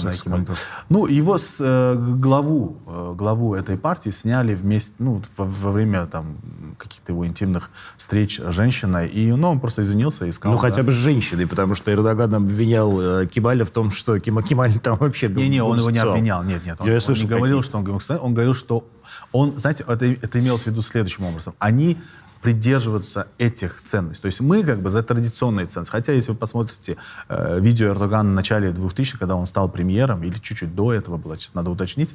[0.90, 6.06] Ну, его с, э, главу, э, главу этой партии сняли вместе, ну, во, во время
[6.06, 6.38] там
[6.78, 10.54] каких-то его интимных встреч с женщиной, и ну, он просто извинился и сказал...
[10.54, 14.44] Ну, хотя бы с женщиной, потому что Эрдоган обвинял э, Кемаля в том, что Кима
[14.44, 15.28] Кемаль там вообще...
[15.28, 16.80] Не-не, он его не обвинял, нет, нет.
[16.80, 18.88] Он, Я он слышал, не говорил, что он он говорил, что
[19.32, 21.54] он, знаете, это, это имелось в виду следующим образом.
[21.60, 21.98] Они
[22.42, 24.22] придерживаться этих ценностей.
[24.22, 25.92] То есть мы как бы за традиционные ценности.
[25.92, 26.98] Хотя если вы посмотрите
[27.30, 31.38] э, видео Эрдогана в начале 2000 когда он стал премьером, или чуть-чуть до этого было,
[31.38, 32.10] сейчас надо уточнить,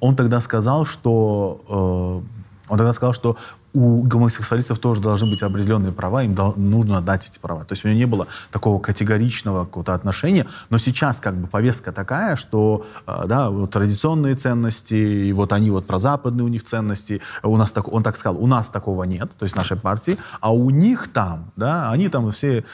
[0.00, 3.36] он тогда сказал, что э, он тогда сказал, что
[3.74, 7.64] у гомосексуалистов тоже должны быть определенные права, им до, нужно дать эти права.
[7.64, 11.92] То есть у него не было такого категоричного какого-то отношения, но сейчас как бы повестка
[11.92, 16.64] такая, что э, да, вот традиционные ценности, и вот они вот про западные у них
[16.64, 20.16] ценности, у нас так, он так сказал, у нас такого нет, то есть нашей партии,
[20.40, 22.64] а у них там, да, они там все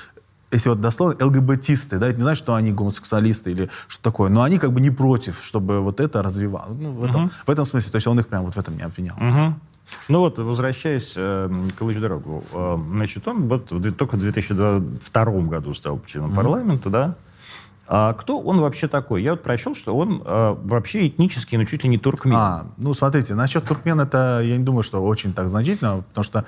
[0.53, 4.42] если вот дословно, ЛГБТисты, да, это не значит, что они гомосексуалисты или что такое, но
[4.42, 6.76] они как бы не против, чтобы вот это развивалось.
[6.79, 8.83] Ну, в, этом, в этом смысле, то есть он их прям вот в этом не
[8.83, 9.16] обвинял.
[9.16, 9.55] Угу.
[10.09, 11.48] Ну вот, возвращаясь э,
[11.79, 16.35] к Ильич Дорогу, э, значит, он вот только в 2002 году стал членом mm-hmm.
[16.35, 17.14] парламента, да?
[17.92, 19.22] А кто он вообще такой?
[19.22, 22.37] Я вот прочел, что он э, вообще этнический, но чуть ли не туркмен.
[22.37, 26.44] А, ну, смотрите, насчет туркмен это, я не думаю, что очень так значительно, потому что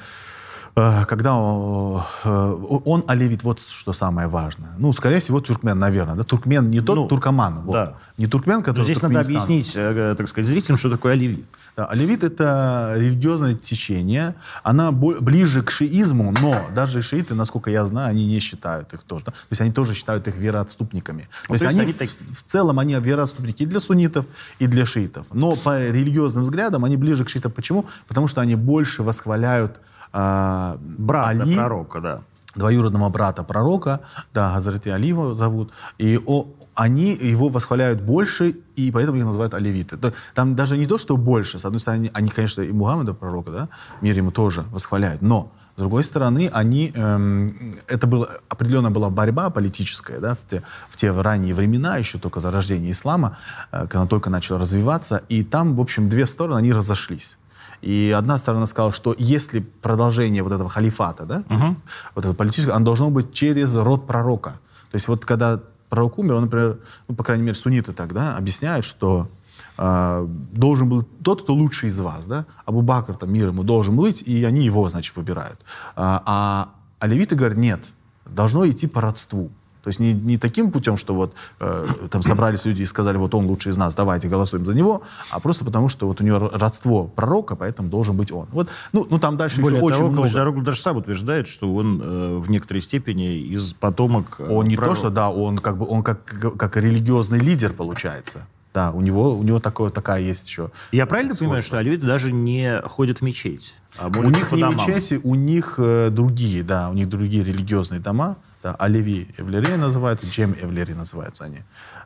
[0.74, 4.70] когда он, э, он алевит, вот что самое важное.
[4.78, 6.14] Ну, скорее всего, туркмен, наверное.
[6.14, 6.22] Да?
[6.22, 7.60] Туркмен не тот ну, туркоман.
[7.60, 7.72] Вот.
[7.74, 7.94] Да.
[8.16, 11.44] Не туркмен, который Здесь надо объяснить, э, так сказать, зрителям, что такое алевит.
[11.76, 14.34] Да, алевит— это религиозное течение.
[14.62, 19.26] Она ближе к шиизму, но даже шииты, насколько я знаю, они не считают их тоже.
[19.26, 19.32] Да?
[19.32, 21.22] То есть они тоже считают их вероотступниками.
[21.22, 24.24] Ну, то, то есть они, они в, в целом они вероотступники и для суннитов,
[24.58, 25.26] и для шиитов.
[25.32, 27.52] Но по религиозным взглядам они ближе к шиитам.
[27.52, 27.84] Почему?
[28.08, 29.80] Потому что они больше восхваляют
[30.12, 32.20] э, брата Али, пророка, да.
[32.54, 34.00] Двоюродного брата пророка,
[34.34, 39.54] да, Газрати Али его зовут, и о, они его восхваляют больше, и поэтому их называют
[39.54, 39.98] оливиты.
[40.34, 43.68] Там даже не то, что больше, с одной стороны, они, конечно, и Мухаммеда пророка, да,
[44.02, 49.48] мир ему тоже восхваляют, но с другой стороны, они, эм, это было, определенно была борьба
[49.48, 53.38] политическая, да, в те, в те ранние времена, еще только зарождение ислама,
[53.70, 57.38] э, когда он только начал развиваться, и там, в общем, две стороны, они разошлись.
[57.82, 61.74] И одна сторона сказала, что если продолжение вот этого халифата, да, uh-huh.
[62.14, 64.50] вот это политическое, оно должно быть через род пророка.
[64.90, 68.84] То есть вот когда пророк умер, он, например, ну, по крайней мере, сунниты тогда объясняют,
[68.84, 69.28] что
[69.76, 73.96] э, должен был тот, кто лучший из вас, да, Абу Бакр, там, мир ему должен
[73.96, 75.60] быть, и они его, значит, выбирают.
[75.96, 76.68] А, а,
[77.00, 77.84] а левиты говорят, нет,
[78.24, 79.50] должно идти по родству.
[79.82, 83.34] То есть не, не таким путем, что вот э, там собрались люди и сказали, вот
[83.34, 86.50] он лучший из нас, давайте голосуем за него, а просто потому, что вот у него
[86.52, 88.46] родство пророка, поэтому должен быть он.
[88.52, 90.30] Вот, ну, ну там дальше Более еще того, очень много.
[90.30, 94.76] Дорогу даже сам утверждает, что он э, в некоторой степени из потомок э, Он не
[94.76, 94.94] пророка.
[94.94, 96.24] то, что, да, он как бы, он как,
[96.56, 98.46] как религиозный лидер получается.
[98.74, 100.70] Да, у него, у него такое, такая есть еще.
[100.92, 101.44] Я правильно свойство.
[101.44, 103.74] понимаю, что алевиты даже не ходят в мечеть?
[103.98, 104.88] А у них не домам?
[104.88, 108.36] мечети, у них э, другие, да, у них другие религиозные дома.
[108.62, 111.58] Да, Алеви Эвлери называются, Джем Эвлери называются они.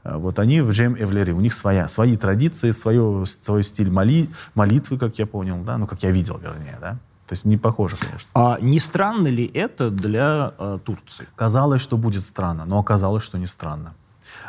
[0.02, 4.28] Э, вот они в Джем Эвлери, у них своя, свои традиции, свое, свой стиль моли,
[4.54, 6.98] молитвы, как я понял, да, ну, как я видел, вернее, да.
[7.28, 8.28] То есть не похоже, конечно.
[8.34, 11.26] А не странно ли это для э, Турции?
[11.36, 13.94] Казалось, что будет странно, но оказалось, что не странно.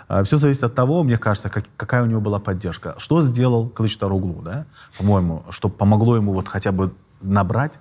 [0.07, 2.95] А, Все зависит от того, мне кажется, как, какая у него была поддержка.
[2.97, 4.65] Что сделал Кылычтаруглу, да,
[4.97, 7.79] по-моему, что помогло ему вот хотя бы набрать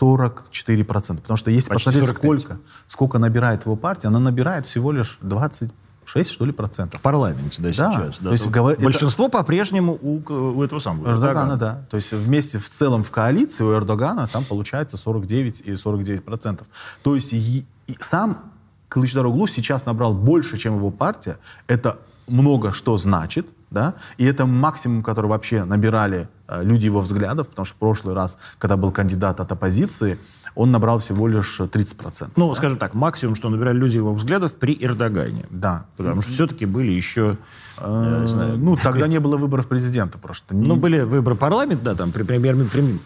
[0.00, 1.16] 44%.
[1.16, 2.40] Потому что если Почти посмотреть, 45.
[2.40, 5.72] сколько, сколько набирает его партия, она набирает всего лишь 20
[6.06, 7.00] 6, что ли, процентов.
[7.00, 7.72] В парламенте, да, да.
[7.72, 8.18] сейчас.
[8.18, 8.24] Да.
[8.26, 8.78] То есть, гов...
[8.78, 9.38] Большинство это...
[9.38, 11.30] по-прежнему у, у этого самого Эрдогана.
[11.30, 11.86] Эрдогана, да.
[11.90, 16.66] То есть вместе в целом в коалиции у Эрдогана там получается 49 и 49 процентов.
[17.02, 18.52] То есть и, и сам
[18.94, 21.38] Кылычдароглу сейчас набрал больше, чем его партия.
[21.66, 27.48] Это много что значит, да, и это максимум, который вообще набирали э, люди его взглядов,
[27.48, 30.16] потому что в прошлый раз, когда был кандидат от оппозиции,
[30.54, 32.32] он набрал всего лишь 30%.
[32.36, 32.54] Ну, да?
[32.54, 35.46] скажем так, максимум, что набирали люди его взглядов при Эрдогане.
[35.50, 35.86] Да.
[35.96, 37.38] Потому что все-таки были еще...
[37.78, 40.54] Э, знаю, ну, тогда не было выборов президента просто.
[40.54, 42.56] Ну, были выборы парламента, да, там премьер,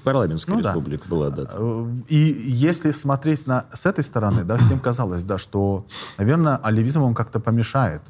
[0.05, 1.11] парламентская ну, республика да.
[1.11, 1.49] была, да.
[1.51, 5.87] Э, и если смотреть на, с этой стороны, да, всем казалось, да, что,
[6.19, 8.03] наверное, оливизм он как-то помешает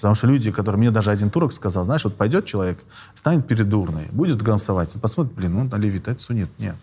[0.00, 0.78] Потому что люди, которые...
[0.78, 2.78] Мне даже один турок сказал, знаешь, вот пойдет человек,
[3.14, 6.48] станет перед урной, будет голосовать, посмотрит, блин, он оливит, это сунит.
[6.58, 6.76] Нет.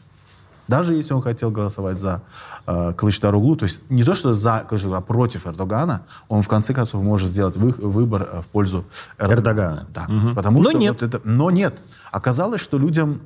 [0.68, 2.22] Даже если он хотел голосовать за
[2.66, 6.74] э, Кылычдаруглу, то есть не то, что за Кылычдаруглу, а против Эрдогана, он в конце
[6.74, 8.86] концов может сделать вы, выбор э, в пользу
[9.18, 9.56] Эрдогана.
[9.56, 9.88] Эрдогана.
[9.94, 10.06] Да.
[10.10, 10.36] Угу.
[10.36, 11.02] Потому Но что нет.
[11.02, 11.80] Вот это, но нет.
[12.12, 13.22] Оказалось, что людям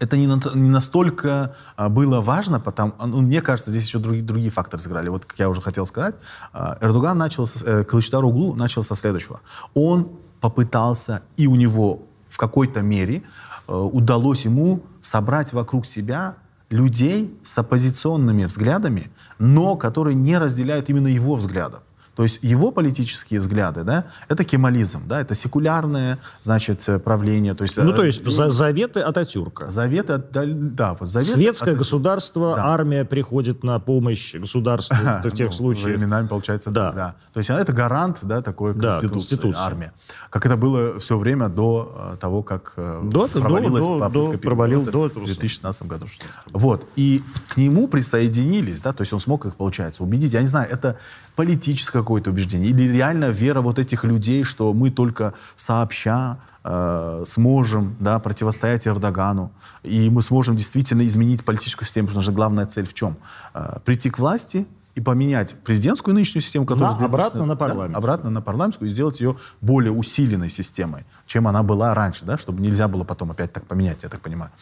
[0.00, 4.50] это не, не настолько а, было важно, потому, ну, мне кажется, здесь еще другие, другие
[4.50, 5.08] факторы сыграли.
[5.08, 6.16] Вот, как я уже хотел сказать,
[6.52, 9.40] а, Эрдоган начал, с, э, Кылычдар Углу начал со следующего.
[9.72, 10.08] Он
[10.40, 13.22] попытался, и у него в какой-то мере
[13.68, 16.34] э, удалось ему собрать вокруг себя
[16.74, 21.82] людей с оппозиционными взглядами, но которые не разделяют именно его взглядов.
[22.14, 27.54] То есть его политические взгляды, да, это кемализм, да, это секулярное, значит, правление.
[27.54, 29.70] То есть, ну, то есть э, за, заветы Ататюрка.
[29.70, 31.78] Заветы, да, да вот заветы Светское от...
[31.78, 32.66] государство, да.
[32.66, 35.86] армия приходит на помощь государству в тех ну, случаях.
[35.86, 36.92] Временами, получается, да.
[36.92, 37.14] да.
[37.32, 39.92] То есть это гарант, да, такой да, конституции, армия.
[40.30, 44.38] Как это было все время до э, того, как э, до, провалилась до, до, до,
[44.38, 46.06] провалил, до в 2016 году.
[46.52, 46.86] Вот.
[46.96, 50.32] И к нему присоединились, да, то есть он смог их, получается, убедить.
[50.32, 50.98] Я не знаю, это
[51.36, 57.96] политическое какое-то убеждение, или реально вера вот этих людей, что мы только сообща э, сможем
[58.00, 59.50] да, противостоять Эрдогану,
[59.82, 63.16] и мы сможем действительно изменить политическую систему, потому что главная цель в чем?
[63.52, 66.96] Э, прийти к власти и поменять президентскую нынешнюю систему, которая...
[66.96, 67.92] На, обратно на парламентскую.
[67.92, 72.38] Да, обратно на парламентскую и сделать ее более усиленной системой, чем она была раньше, да,
[72.38, 74.52] чтобы нельзя было потом опять так поменять, я так понимаю.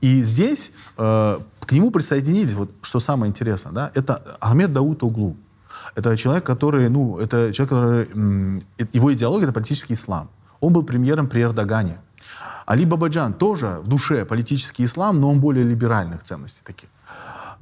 [0.00, 5.36] И здесь э, к нему присоединились, вот что самое интересное, да, это Ахмед Дауд Углу.
[5.96, 10.28] Это человек, который, ну, это человек, который, его идеология это политический ислам.
[10.60, 11.98] Он был премьером при Эрдогане.
[12.66, 16.90] Али Бабаджан тоже в душе политический ислам, но он более либеральных ценностей таких.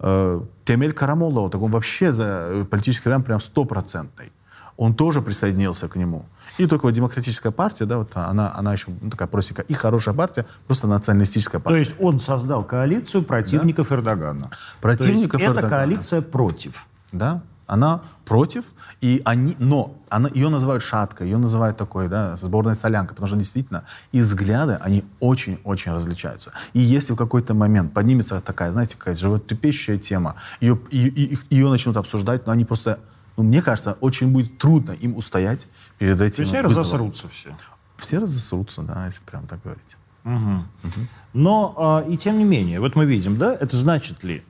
[0.00, 4.32] Э, Темель Карамоллова, так он вообще за э, политический вариант прям стопроцентный.
[4.76, 6.24] Он тоже присоединился к нему.
[6.58, 10.14] И только вот демократическая партия, да, вот она, она еще ну, такая простенькая, и хорошая
[10.14, 11.74] партия, просто националистическая партия.
[11.74, 13.94] То есть он создал коалицию противников да?
[13.94, 14.50] Эрдогана.
[14.80, 15.66] Противников То есть Эрдогана.
[15.66, 16.86] это коалиция против.
[17.12, 18.64] Да, она против,
[19.00, 23.36] и они, но она, ее называют шаткой, ее называют такой, да, сборной солянкой, потому что
[23.36, 26.52] действительно и взгляды, они очень-очень различаются.
[26.72, 31.96] И если в какой-то момент поднимется такая, знаете, какая-то животрепещущая тема, ее, ее, ее начнут
[31.96, 33.00] обсуждать, но они просто,
[33.36, 37.56] ну, мне кажется, очень будет трудно им устоять перед этим Все разосрутся все.
[37.96, 39.96] Все разосрутся, да, если прям так говорить.
[40.24, 40.34] Угу.
[40.34, 41.06] Угу.
[41.34, 44.42] Но а, и тем не менее, вот мы видим, да, это значит ли,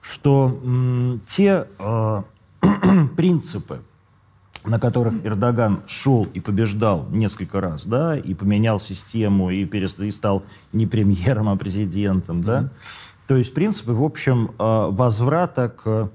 [0.00, 2.24] что м, те а,
[3.16, 3.80] принципы,
[4.64, 10.00] на которых Эрдоган шел и побеждал несколько раз, да, и поменял систему, и, перест...
[10.00, 12.68] и стал не премьером, а президентом, да, mm-hmm.
[13.28, 16.10] то есть принципы, в общем, а, возврата к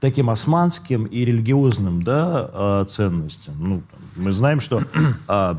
[0.00, 3.54] таким османским и религиозным да, а, ценностям.
[3.58, 3.82] Ну,
[4.16, 4.82] мы знаем, что
[5.28, 5.54] а,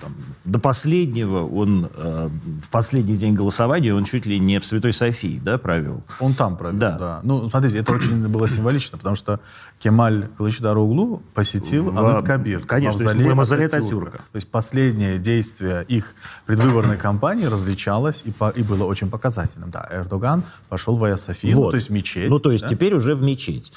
[0.00, 2.30] там, до последнего он, а,
[2.62, 6.02] в последний день голосования, он чуть ли не в Святой Софии да, провел.
[6.20, 6.98] Он там провел, да.
[6.98, 7.20] да.
[7.22, 9.40] Ну, смотрите, это очень было символично, потому что
[9.78, 12.60] Кемаль Кылычдароглу посетил в, Анет Кабир.
[12.66, 14.18] Конечно, мавзолей, мавзолей Ататюрка.
[14.18, 19.70] То есть последнее действие их предвыборной кампании различалось и, по, и было очень показательным.
[19.70, 21.64] Да, Эрдоган пошел в Айя Софию, вот.
[21.64, 22.28] ну, то есть мечеть.
[22.28, 22.70] Ну, то есть да?
[22.70, 23.72] теперь уже в мечеть.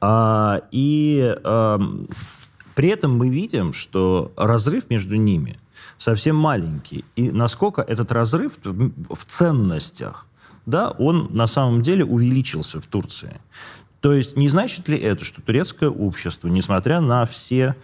[0.00, 1.80] А, и а,
[2.74, 5.58] при этом мы видим, что разрыв между ними
[5.98, 7.04] совсем маленький.
[7.16, 10.26] И насколько этот разрыв в ценностях,
[10.66, 13.40] да, он на самом деле увеличился в Турции.
[14.00, 17.74] То есть не значит ли это, что турецкое общество, несмотря на все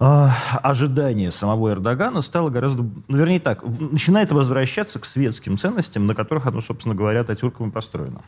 [0.00, 0.28] э,
[0.62, 6.46] ожидания самого Эрдогана, стало гораздо, ну, вернее так, начинает возвращаться к светским ценностям, на которых
[6.46, 8.20] оно, собственно говоря, Ататюрком и построено?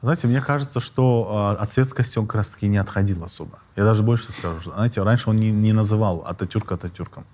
[0.00, 3.58] Знаете, мне кажется, что э, от светскости он как раз-таки не отходил особо.
[3.74, 4.72] Я даже больше скажу.
[4.72, 7.24] Знаете, раньше он не, не называл Ататюрка Ататюрком.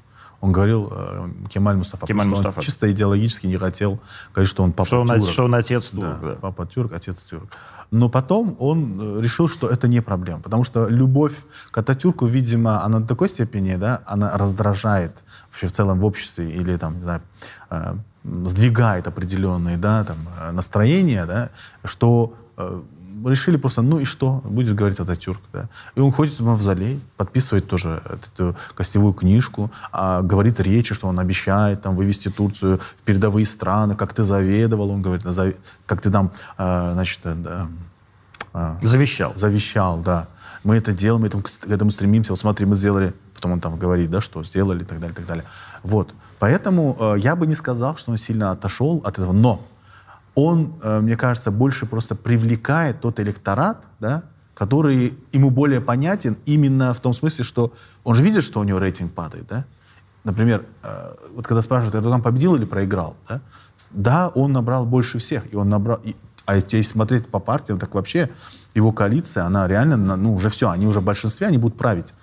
[0.41, 2.07] Он говорил э, Кемаль Мустафа.
[2.07, 2.61] Кемаль Мустафа.
[2.61, 4.01] Он чисто идеологически не хотел
[4.33, 5.23] говорить, что он папа что тюрк.
[5.23, 6.21] Он, что он отец тюрк.
[6.21, 6.35] Да, да.
[6.41, 7.51] Папа тюрк, отец тюрк.
[7.91, 10.41] Но потом он э, решил, что это не проблема.
[10.41, 11.37] Потому что любовь
[11.71, 16.51] к Ататюрку, видимо, она до такой степени, да, она раздражает вообще в целом в обществе
[16.51, 17.23] или там, не знаю,
[17.71, 17.95] э,
[18.47, 21.51] сдвигает определенные, да, там, э, настроения, да,
[21.85, 22.35] что
[23.25, 25.69] решили просто, ну и что, будет говорить Ататюрк, да.
[25.95, 31.19] И он ходит в мавзолей, подписывает тоже эту костевую книжку, а, говорит речи, что он
[31.19, 35.25] обещает там вывести Турцию в передовые страны, как ты заведовал, он говорит,
[35.87, 37.69] как ты там, а, значит, э, да,
[38.53, 39.35] а, завещал.
[39.37, 40.29] Завещал, да.
[40.63, 42.33] Мы это делаем, мы к этому стремимся.
[42.33, 45.17] Вот смотри, мы сделали, потом он там говорит, да, что сделали, и так далее, и
[45.17, 45.45] так далее.
[45.83, 46.15] Вот.
[46.39, 49.61] Поэтому э, я бы не сказал, что он сильно отошел от этого, но
[50.35, 56.93] он, э, мне кажется, больше просто привлекает тот электорат, да, который ему более понятен именно
[56.93, 57.73] в том смысле, что
[58.05, 59.65] он же видит, что у него рейтинг падает, да?
[60.25, 63.41] Например, э, вот когда спрашивают, Эрдоган победил или проиграл, да?
[63.91, 66.17] Да, он набрал больше всех, и он набрал, и,
[66.47, 68.31] а если смотреть по партиям, так вообще
[68.75, 72.15] его коалиция, она реально, ну, уже все, они уже в большинстве, они будут править.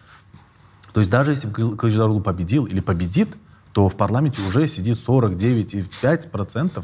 [0.94, 3.30] То есть даже если Кылычдароглу победил или победит,
[3.74, 6.84] то в парламенте уже сидит 49,5%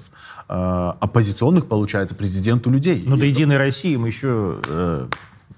[0.49, 3.03] э, оппозиционных, получается, президенту людей.
[3.05, 5.07] Ну, до «Единой России» мы еще э,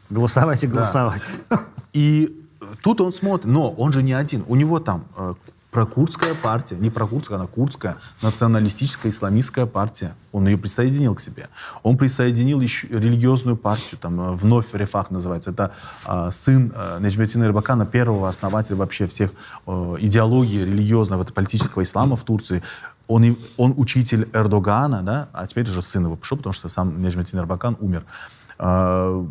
[0.10, 1.24] голосовать и голосовать.
[1.50, 1.64] Да.
[1.94, 2.44] И
[2.82, 4.44] тут он смотрит, но он же не один.
[4.48, 5.34] У него там э,
[5.72, 10.16] прокурдская партия, не прокурдская, она курдская, националистическая исламистская партия.
[10.32, 11.50] Он ее присоединил к себе.
[11.84, 15.52] Он присоединил еще религиозную партию, там э, вновь Рефах называется.
[15.52, 15.72] Это
[16.06, 19.32] э, сын э, Неджметина Рыбакана, первого основателя вообще всех
[19.68, 22.64] э, идеологии религиозного, это политического ислама в Турции.
[23.08, 27.40] Он, он учитель Эрдогана, да, а теперь уже сын его пошел, потому что сам Неджметин
[27.40, 28.06] Эрбакан умер.
[28.58, 29.26] Э,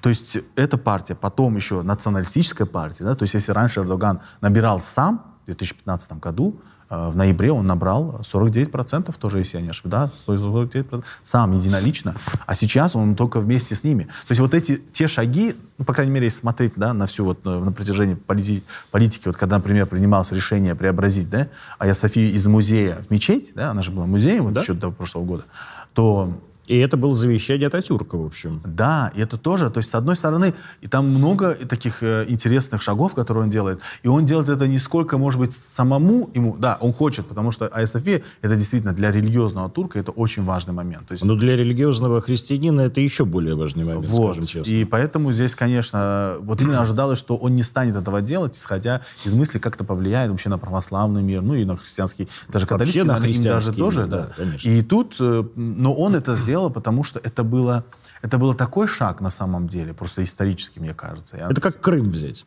[0.00, 4.80] то есть эта партия, потом еще националистическая партия, да, то есть если раньше Эрдоган набирал
[4.80, 6.56] сам, в 2015 году,
[6.88, 12.16] э, в ноябре он набрал 49%, тоже, если я не ошибаюсь, да, 49%, сам единолично,
[12.46, 14.04] а сейчас он только вместе с ними.
[14.04, 17.24] То есть вот эти, те шаги, ну, по крайней мере, если смотреть, да, на всю
[17.24, 22.32] вот, э, на протяжении полити политики, вот когда, например, принималось решение преобразить, да, Ая Софию
[22.32, 24.62] из музея в мечеть, да, она же была музеем вот, да?
[24.62, 25.44] еще до прошлого года,
[25.92, 26.32] то
[26.66, 28.60] И это было завещание Ататюрка, в общем.
[28.64, 32.82] Да, и это тоже, то есть, с одной стороны, и там много таких э, интересных
[32.82, 36.78] шагов, которые он делает, и он делает это не сколько, может быть, самому ему, да,
[36.80, 41.08] он хочет, потому что Айя София, это действительно для религиозного турка, это очень важный момент.
[41.08, 44.34] То есть, Но для религиозного христианина это еще более важный момент, вот.
[44.34, 44.70] скажем честно.
[44.70, 49.34] И поэтому здесь, конечно, вот именно ожидалось, что он не станет этого делать, исходя из
[49.34, 53.02] мысли, как это повлияет вообще на православный мир, ну и на христианский, даже Вообще католический,
[53.02, 54.18] на наверное, им даже христианский тоже, да.
[54.18, 54.68] да, конечно.
[54.68, 57.84] И тут, э, но он это сделал, потому что это было,
[58.22, 61.36] это было такой шаг на самом деле, просто исторически, мне кажется.
[61.36, 62.46] Я- Это как Крым взять.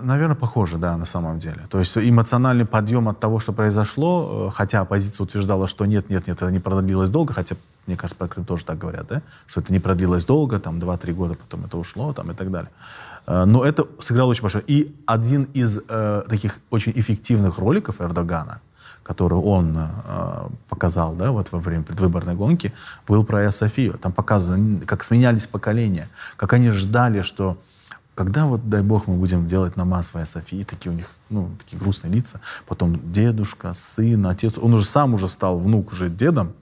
[0.00, 1.62] Наверное, похоже, да, на самом деле.
[1.68, 6.28] То есть эмоциональный подъем от того, что произошло, э, хотя оппозиция утверждала, что нет, нет,
[6.28, 7.56] нет, это не продлилось долго, хотя,
[7.88, 11.12] мне кажется, про Крым тоже так говорят, да, что это не продлилось долго, там, 2-3
[11.12, 12.70] года потом это ушло, там, и так далее.
[13.26, 14.62] Э, Но это сыграло очень большое.
[14.68, 18.60] И один из э, таких очень эффективных роликов Эрдогана,
[19.02, 22.72] который он э, показал, да, вот во время предвыборной гонки,
[23.06, 23.98] был про Софию.
[23.98, 27.58] Там показано, как сменялись поколения, как они ждали, что
[28.14, 31.78] когда вот, дай бог, мы будем делать намаз в Софии, такие у них, ну, такие
[31.78, 32.40] грустные лица.
[32.66, 34.58] Потом дедушка, сын, отец.
[34.58, 36.52] Он уже сам уже стал, внук уже дедом.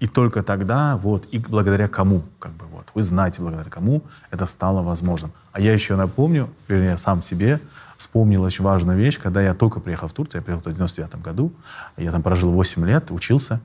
[0.00, 4.46] И только тогда, вот, и благодаря кому, как бы, вот, вы знаете, благодаря кому это
[4.46, 5.32] стало возможным.
[5.52, 7.60] А я еще напомню, вернее, сам себе
[7.98, 11.52] вспомнил очень важную вещь, когда я только приехал в Турцию, я приехал в 99 году,
[11.98, 13.60] я там прожил 8 лет, учился.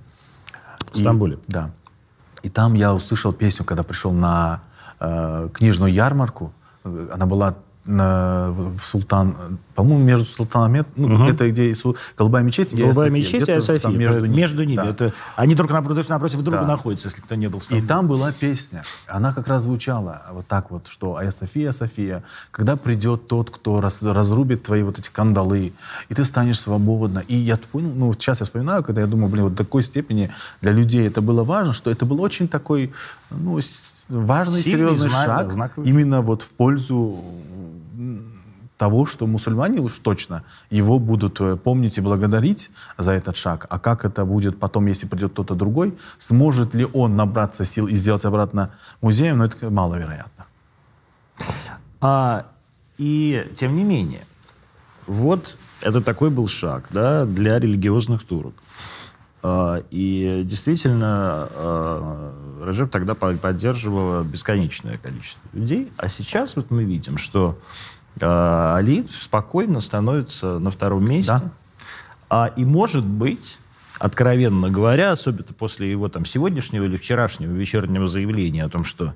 [0.91, 1.35] В Стамбуле.
[1.35, 1.71] И, да.
[2.41, 4.61] И там я услышал песню, когда пришел на
[4.99, 6.51] э, книжную ярмарку.
[6.83, 9.35] Она была в Султан,
[9.75, 11.25] по-моему, между Султанами, ну, Мгм.
[11.25, 13.99] где-то, где и Су- Голубая мечеть и Голубая мечеть и где-то Айя там София.
[13.99, 14.71] Между, Между, ними.
[14.71, 14.83] ними.
[14.83, 14.89] Да.
[14.89, 16.67] Это, они друг напротив, напротив друга Да.
[16.67, 17.87] находятся, если кто не был в И Стамбуле.
[17.89, 18.83] там была песня.
[19.07, 23.81] Она как раз звучала вот так вот, что «Ая София, София, когда придет тот, кто
[23.81, 25.73] раз- разрубит твои вот эти кандалы,
[26.07, 27.19] и ты станешь свободна».
[27.27, 30.71] И я понял, ну сейчас я вспоминаю, когда я думаю, блин, вот такой степени для
[30.71, 32.93] людей это было важно, что это был очень такой,
[33.29, 33.59] ну,
[34.09, 35.89] важный, Сильный серьезный знак, шаг знаковый.
[35.89, 37.19] именно вот в пользу
[38.77, 43.65] того, что мусульмане уж точно его будут э, помнить и благодарить за этот шаг.
[43.69, 47.95] А как это будет потом, если придет кто-то другой, сможет ли он набраться сил и
[47.95, 50.45] сделать обратно музеем, ну, это маловероятно.
[52.01, 52.45] А,
[52.97, 54.25] и тем не менее,
[55.07, 58.53] вот это такой был шаг да, для религиозных турок.
[59.43, 62.33] А, и действительно, а,
[62.65, 65.91] Режеп тогда по- поддерживала бесконечное количество людей.
[65.97, 67.59] А сейчас вот мы видим, что
[68.21, 71.33] а, Алиев спокойно становится на втором месте.
[71.33, 71.51] Да.
[72.29, 73.59] А, и может быть,
[73.99, 79.13] откровенно говоря, особенно после его там сегодняшнего или вчерашнего вечернего заявления о том, что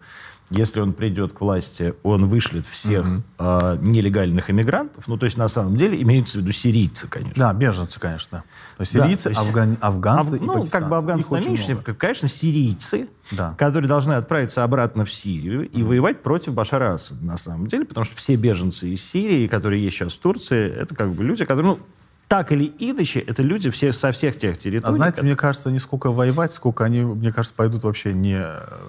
[0.50, 3.06] если он придет к власти, он вышлет всех
[3.38, 7.36] а, нелегальных иммигрантов, ну, то есть, на самом деле, имеются в виду сирийцы, конечно.
[7.36, 8.44] Да, беженцы, конечно.
[8.78, 10.72] То есть Да, сирийцы, то есть афган- афганцы Аф- и ну, пакистанцы.
[10.72, 11.94] как бы афганцы очень меньше, много.
[11.94, 13.56] конечно, сирийцы, Да.
[13.58, 18.06] которые должны отправиться обратно в Сирию и воевать против Башара Асада, на самом деле, потому
[18.06, 21.74] что все беженцы из Сирии, которые есть сейчас в Турции, это как бы люди, которые,
[21.74, 21.80] ну,
[22.28, 24.90] так или иначе, это люди все со всех тех территорий.
[24.90, 28.40] А знаете, мне кажется, не сколько воевать, сколько они, мне кажется, пойдут вообще не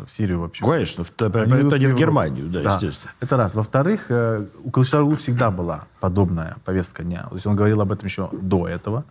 [0.04, 0.64] в Сирию вообще.
[0.64, 1.98] Конечно, в, Они идут они в Европу.
[1.98, 3.12] Германию, да, естественно.
[3.20, 3.54] Это раз.
[3.54, 7.26] Во-вторых, э, у Кылычдароглу всегда была подобная повестка дня.
[7.28, 9.04] То есть он говорил об этом еще до этого.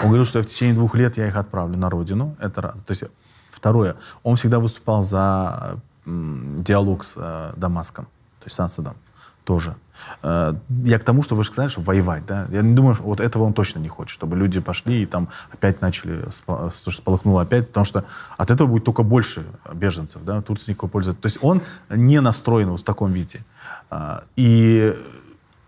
[0.00, 2.36] Он говорил, что в течение двух лет я их отправлю на родину.
[2.40, 2.80] Это раз.
[2.80, 3.04] То есть,
[3.50, 8.96] второе, он всегда выступал за диалог с э, Дамаском, то есть с Асадом
[9.44, 9.76] тоже.
[10.22, 10.54] Э,
[10.84, 12.46] Я к тому, что вы же сказали, что воевать, да?
[12.50, 15.28] Я не думаю, что вот этого он точно не хочет, чтобы люди пошли и там
[15.52, 18.04] опять начали, спа- что опять, потому что
[18.36, 20.40] от этого будет только больше беженцев, да?
[20.42, 21.14] Турция никакой пользы.
[21.14, 23.40] То есть он не настроен вот в таком виде.
[23.90, 24.94] А, И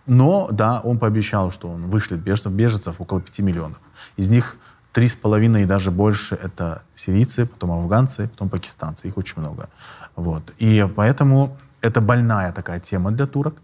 [0.06, 3.80] но, да, он пообещал, что он вышлет беженцев, беженцев около 5 миллионов.
[4.16, 4.56] Из них
[4.92, 9.08] три с половиной и даже больше это сирийцы, потом афганцы, потом пакистанцы.
[9.08, 9.68] Их очень много.
[10.14, 10.52] Вот.
[10.58, 13.56] И поэтому это больная такая тема для турок.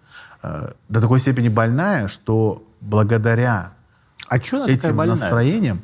[0.42, 3.72] Э, До такой степени больная, что благодаря
[4.28, 5.80] А что этим настроениям,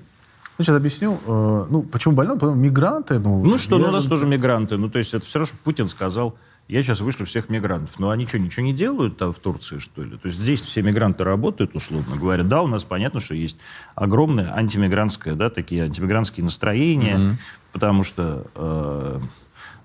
[0.59, 3.91] ну, сейчас объясню, э, ну, почему больной, потому что мигранты, ну, Ну что, ну, у
[3.93, 4.77] нас тоже мигранты.
[4.77, 6.37] Ну, то есть это все равно, что Путин сказал,
[6.67, 7.99] я сейчас вышлю всех мигрантов.
[7.99, 10.19] Но они что, ничего не делают там в Турции, что ли?
[10.19, 12.43] То есть здесь все мигранты работают, условно говоря.
[12.43, 13.57] Да, у нас понятно, что есть
[13.95, 17.39] огромное антимигрантское, да, такие антимигрантские настроения,
[17.73, 19.21] потому что, э,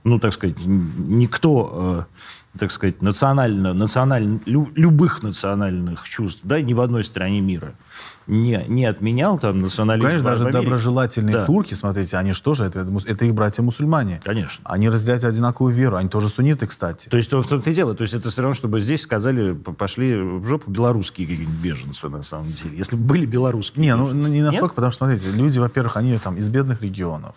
[0.04, 2.08] ну, так сказать, никто
[2.58, 7.74] так сказать, национально, национально, любых национальных чувств, да, ни в одной стране мира
[8.28, 10.08] не, не отменял там национализм.
[10.08, 11.46] Конечно, даже доброжелательные да.
[11.46, 14.22] турки, смотрите, они что же, это, это их братья-мусульмане.
[14.24, 14.64] Конечно.
[14.66, 17.10] Они разделяют одинаковую веру, они тоже сунниты, кстати.
[17.10, 20.16] То есть в том-то и дело, то есть это все равно, чтобы здесь сказали, пошли
[20.16, 22.78] в жопу белорусские какие-нибудь беженцы, на самом деле.
[22.78, 24.28] Если бы были белорусские Не, ну, беженцы.
[24.28, 24.76] ну не настолько, Нет?
[24.76, 27.36] потому что, смотрите, люди, во-первых, они там из бедных регионов,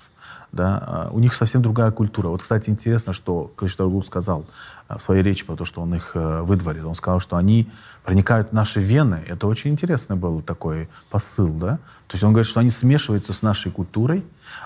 [0.53, 2.29] да, а, у них совсем другая культура.
[2.29, 4.47] Вот, кстати, интересно, что Кылычдарогу сказал
[4.89, 6.89] а, в своей речи про то, что он их э, выдворил.
[6.89, 7.69] Он сказал, что они
[8.05, 9.23] проникают в наши вены.
[9.27, 11.77] Это очень интересный был такой посыл, да.
[12.09, 14.25] То есть он говорит, что они смешиваются с нашей культурой,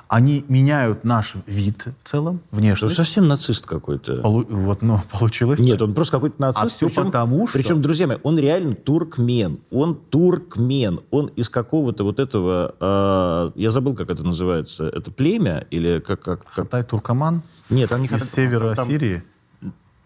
[0.09, 2.95] они меняют наш вид в целом, внешность.
[2.95, 4.23] Это совсем нацист какой-то.
[4.23, 4.45] Полу...
[4.49, 5.61] Вот, ну, получилось.
[5.61, 6.65] Нет, он просто какой-то нацист.
[6.65, 7.59] А все причем, потому что...
[7.59, 9.61] Причем, друзья мои, он реально туркмен.
[9.71, 11.01] Он туркмен.
[11.11, 12.75] Он из какого-то вот этого...
[12.81, 14.85] Э, я забыл, как это называется.
[14.85, 16.21] Это племя или как...
[16.21, 16.55] как, как...
[16.55, 17.43] Хатай-туркоман?
[17.69, 18.87] Нет, он не Из севера там...
[18.87, 19.23] Сирии?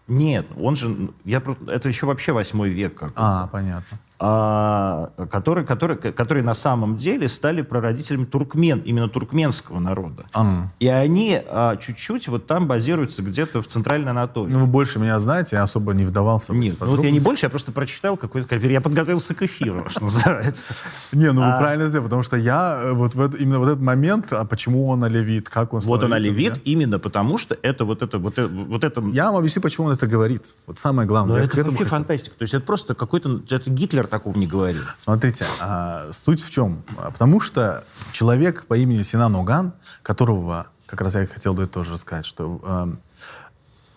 [0.07, 1.09] Нет, он же...
[1.23, 2.95] Я, это еще вообще восьмой век.
[2.95, 9.79] Как а, понятно а, которые, которые, которые на самом деле стали прародителями туркмен, именно туркменского
[9.79, 10.25] народа.
[10.33, 10.67] А.
[10.79, 14.53] И они а, чуть-чуть вот там базируются где-то в Центральной Анатолии.
[14.53, 17.45] Ну, вы больше меня знаете, я особо не вдавался Нет, ну, вот я не больше,
[17.45, 18.55] я просто прочитал какой-то...
[18.55, 20.73] Я подготовился к эфиру, что называется.
[21.11, 21.57] Не, ну вы а.
[21.57, 25.49] правильно сделали, потому что я э, вот именно вот этот момент, а почему он олевит,
[25.49, 28.17] как он Вот он олевит именно потому, что это вот это...
[28.17, 29.01] Вот это...
[29.11, 30.55] Я вам объясню, почему он это говорит.
[30.67, 31.39] Вот самое главное.
[31.39, 32.35] Но это вообще фантастика.
[32.37, 33.41] То есть это просто какой-то...
[33.49, 34.83] Это Гитлер такого не говорил.
[34.97, 36.83] Смотрите, а, суть в чем?
[36.95, 42.25] Потому что человек по имени Синан Оган, которого, как раз я хотел бы тоже сказать,
[42.25, 42.89] что а,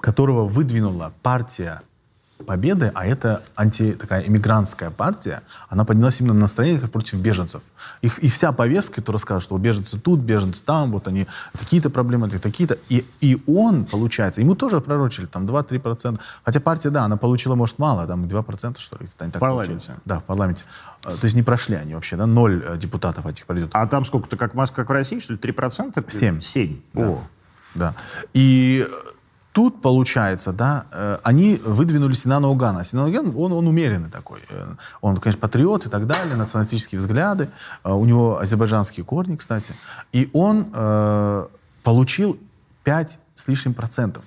[0.01, 1.83] которого выдвинула партия
[2.47, 7.63] Победы, а это анти, такая иммигрантская партия, она поднялась именно на настроениях против беженцев.
[8.01, 11.27] Их, и вся повестка, которая скажет, что беженцы тут, беженцы там, вот они,
[11.59, 12.79] такие-то проблемы, такие-то.
[12.89, 16.21] И, и он, получается, ему тоже пророчили там 2-3%.
[16.45, 19.07] Хотя партия, да, она получила, может, мало, там 2%, что ли.
[19.07, 19.87] в парламенте.
[19.87, 19.97] Получили.
[20.05, 20.65] Да, в парламенте.
[21.05, 23.71] А, то есть не прошли они вообще, да, ноль э, депутатов этих пройдет.
[23.73, 26.11] А там сколько-то, как в Москве, как в России, что ли, 3%?
[26.11, 26.41] 7.
[26.41, 26.81] 7.
[26.95, 27.09] Да.
[27.09, 27.23] О.
[27.75, 27.95] Да.
[28.33, 28.87] И
[29.59, 32.85] тут, получается, да, э, они выдвинули Синана Угана.
[32.85, 34.39] Синан Уган, он, он умеренный такой.
[34.51, 37.49] Э, он, конечно, патриот и так далее, националистические взгляды.
[37.83, 39.73] Э, у него азербайджанские корни, кстати.
[40.13, 41.47] И он э,
[41.83, 42.39] получил
[42.85, 44.23] 5 с лишним процентов.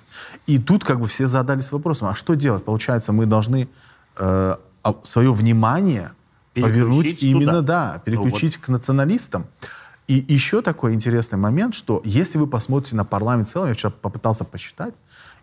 [0.46, 2.62] И тут как бы все задались вопросом, а что делать?
[2.66, 3.70] Получается, мы должны
[4.18, 4.56] э,
[5.02, 6.10] свое внимание
[6.54, 7.26] повернуть туда.
[7.26, 8.66] именно, да, переключить ну, вот.
[8.66, 9.46] к националистам.
[10.12, 13.90] И еще такой интересный момент, что если вы посмотрите на парламент в целом, я вчера
[13.90, 14.94] попытался посчитать,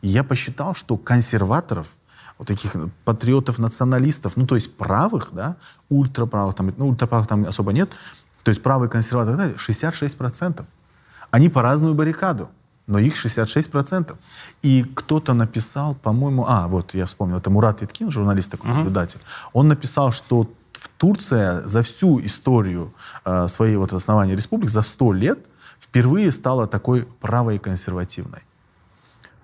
[0.04, 1.94] и я посчитал, что консерваторов,
[2.38, 5.56] вот таких патриотов, националистов, ну, то есть правых, да,
[5.90, 7.94] ультраправых, там, ну, ультраправых там особо нет,
[8.44, 10.64] то есть правые консерваторы, 66%.
[11.32, 12.50] Они по разную баррикаду,
[12.86, 14.16] но их 66%.
[14.62, 19.50] И кто-то написал, по-моему, а, вот, я вспомнил, это Мурат Иткин, журналист такой, наблюдатель, uh-huh.
[19.54, 20.48] он написал, что
[21.00, 22.94] Турция за всю историю
[23.24, 25.40] э, своей вот основания республик, за 100 лет,
[25.80, 28.42] впервые стала такой правой и консервативной.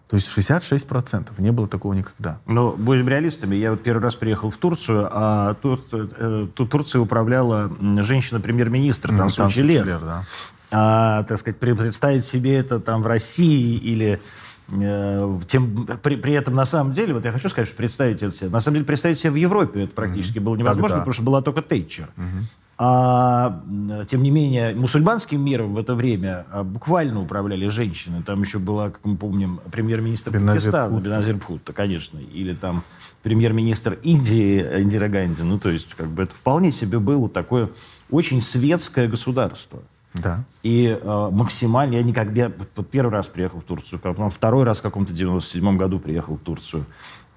[0.09, 1.29] То есть 66%.
[1.39, 2.39] Не было такого никогда.
[2.45, 3.55] Ну, будем реалистами.
[3.55, 9.17] Я вот первый раз приехал в Турцию, а тут, э, тут Турция управляла женщина-премьер-министр ну,
[9.19, 9.99] Тансу Челер.
[10.01, 10.23] Да.
[10.71, 14.19] А, так сказать, представить себе это там в России или
[14.67, 18.49] тем, при, при этом, на самом деле, вот я хочу сказать, что представить это себе,
[18.49, 20.41] на самом деле, представить себе в Европе это практически mm-hmm.
[20.41, 20.99] было невозможно, Тогда.
[21.01, 22.09] потому что была только Тейчер.
[22.17, 22.43] Mm-hmm.
[22.77, 23.63] А,
[24.09, 28.21] тем не менее, мусульманским миром в это время а, буквально управляли женщины.
[28.21, 32.83] Там еще была, как мы помним, премьер-министр Пакистана, Беназир Бхутта, конечно, или там
[33.23, 35.41] премьер-министр Индии Индира Ганди.
[35.43, 37.69] Ну, то есть, как бы это вполне себе было такое
[38.09, 39.81] очень светское государство.
[40.21, 40.43] Да.
[40.63, 44.81] И э, максимально, я никогда, вот первый раз приехал в Турцию, потом второй раз в
[44.81, 46.85] каком-то 97-м году приехал в Турцию.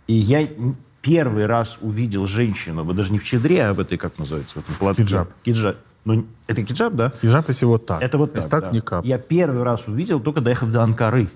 [0.07, 0.49] И я
[1.03, 4.63] первый раз увидел женщину, вот даже не в чедре, а в этой, как называется, в
[4.63, 5.03] этом платке.
[5.03, 5.29] Киджаб.
[5.43, 5.77] Киджаб.
[6.05, 7.13] Ну, это киджаб, да?
[7.21, 8.03] Киджаб, если вот так.
[8.03, 8.71] Это вот так, так да.
[8.71, 9.05] никак.
[9.05, 11.31] Я первый раз увидел, только доехав до Анкары.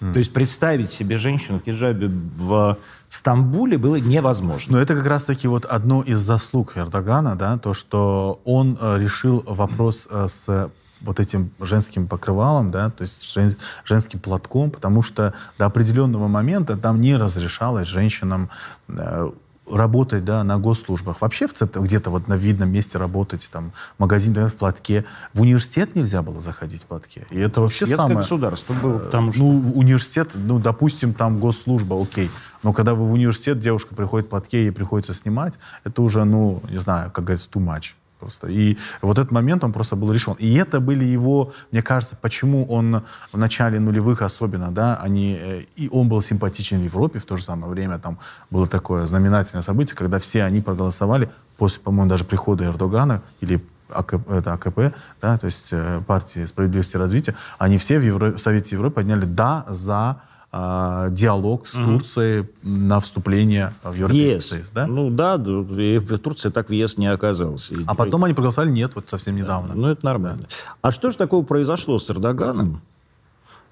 [0.00, 0.12] Mm.
[0.12, 2.78] То есть представить себе женщину в киджабе в
[3.10, 4.76] Стамбуле было невозможно.
[4.76, 9.42] Но это как раз-таки вот одно из заслуг Эрдогана, да, то, что он э, решил
[9.46, 13.50] вопрос э, с вот этим женским покрывалом, да, то есть жен,
[13.84, 18.50] женским платком, потому что до определенного момента там не разрешалось женщинам
[18.88, 19.30] э,
[19.70, 21.20] работать да, на госслужбах.
[21.20, 25.04] Вообще в центре, где-то вот на видном месте работать, там, магазин да, в платке.
[25.32, 27.26] В университет нельзя было заходить в платке.
[27.30, 28.16] И это вообще самое...
[28.16, 29.42] государство было, э, потому что...
[29.42, 32.30] Ну, университет, ну, допустим, там госслужба, окей.
[32.62, 35.54] Но когда вы в университет, девушка приходит в платке, ей приходится снимать,
[35.84, 37.94] это уже, ну, не знаю, как говорится, too much.
[38.20, 38.48] Просто.
[38.48, 40.34] И вот этот момент он просто был решен.
[40.38, 43.02] И это были его, мне кажется, почему он
[43.32, 47.36] в начале нулевых особенно, да, они, э, и он был симпатичен в Европе в то
[47.36, 48.18] же самое время, там
[48.50, 54.30] было такое знаменательное событие, когда все они проголосовали после, по-моему, даже прихода Эрдогана или АКП,
[54.30, 58.76] это АКП, да, то есть э, партии справедливости и развития, они все в, Евро, Совете
[58.76, 60.20] Европы подняли «да» за
[60.52, 64.46] диалог с Турцией на вступление в Европейский ЕС.
[64.48, 64.70] Союз.
[64.70, 64.86] Да?
[64.88, 65.50] Ну да, да,
[65.82, 67.74] и в Турции так в ЕС не оказался.
[67.74, 69.74] И- а потом они проголосовали «нет», вот совсем недавно.
[69.74, 70.46] Ну, это нормально.
[70.82, 72.80] А что же такого произошло с Эрдоганом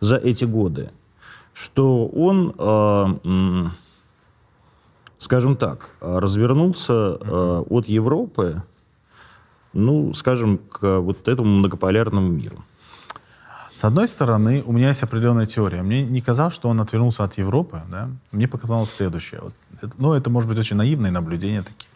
[0.01, 0.91] за эти годы,
[1.53, 3.67] что он, э,
[5.19, 8.63] скажем так, развернулся э, от Европы,
[9.73, 12.65] ну, скажем, к вот этому многополярному миру?
[13.79, 15.83] С одной стороны, у меня есть определенная теория.
[15.83, 17.81] Мне не казалось, что он отвернулся от Европы.
[17.89, 18.09] Да?
[18.33, 19.41] Мне показалось следующее.
[19.41, 21.89] Вот это- ну, это, может быть, очень наивные наблюдения такие.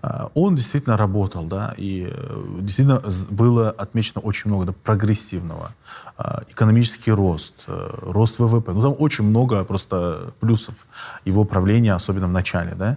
[0.00, 5.72] А, Он действительно работал, да, и э, действительно было отмечено очень много да, прогрессивного.
[6.16, 8.72] А, Экономический рост, э, рост ВВП.
[8.72, 10.86] Ну, там очень много просто плюсов
[11.26, 12.96] его правления, особенно в начале, да.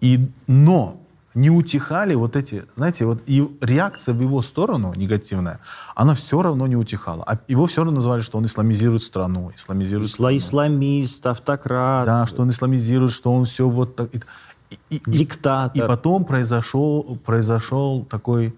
[0.00, 1.01] И, но
[1.34, 5.60] не утихали вот эти, знаете, вот и реакция в его сторону негативная,
[5.94, 7.24] она все равно не утихала.
[7.26, 10.36] А его все равно называли, что он исламизирует страну, исламизирует Исла- страну.
[10.36, 14.14] Исламист, автократ, Да, что он исламизирует, что он все вот так.
[14.14, 14.18] И,
[14.70, 15.88] и- и- и диктатор.
[15.88, 18.54] потом произошел, произошел такой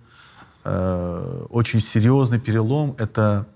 [0.65, 2.95] э, очень серьезный перелом.
[2.99, 3.47] Это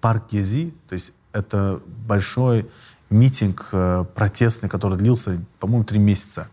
[0.00, 2.68] парк Гези, то есть это большой
[3.10, 6.48] митинг э, протестный, который длился, по-моему, три месяца.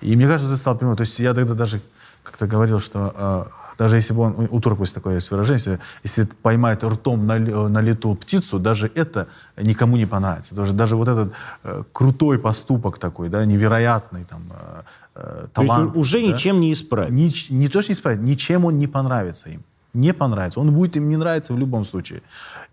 [0.00, 0.98] И мне кажется, ты стал понимать.
[0.98, 1.80] То есть я тогда даже
[2.22, 3.44] как-то говорил, что э,
[3.78, 7.38] даже если бы он, у турков есть такое есть выражение, если, если поймает ртом на,
[7.38, 10.54] на лету птицу, даже это никому не понравится.
[10.54, 11.32] Даже, даже вот этот
[11.62, 14.82] э, крутой поступок такой, да, невероятный там, э,
[15.14, 15.96] э, То есть талант.
[15.96, 17.12] уже да, ничем не исправить.
[17.12, 19.62] Нич- не то, что не исправить, ничем он не понравится им.
[19.94, 20.60] Не понравится.
[20.60, 22.22] Он будет им не нравиться в любом случае.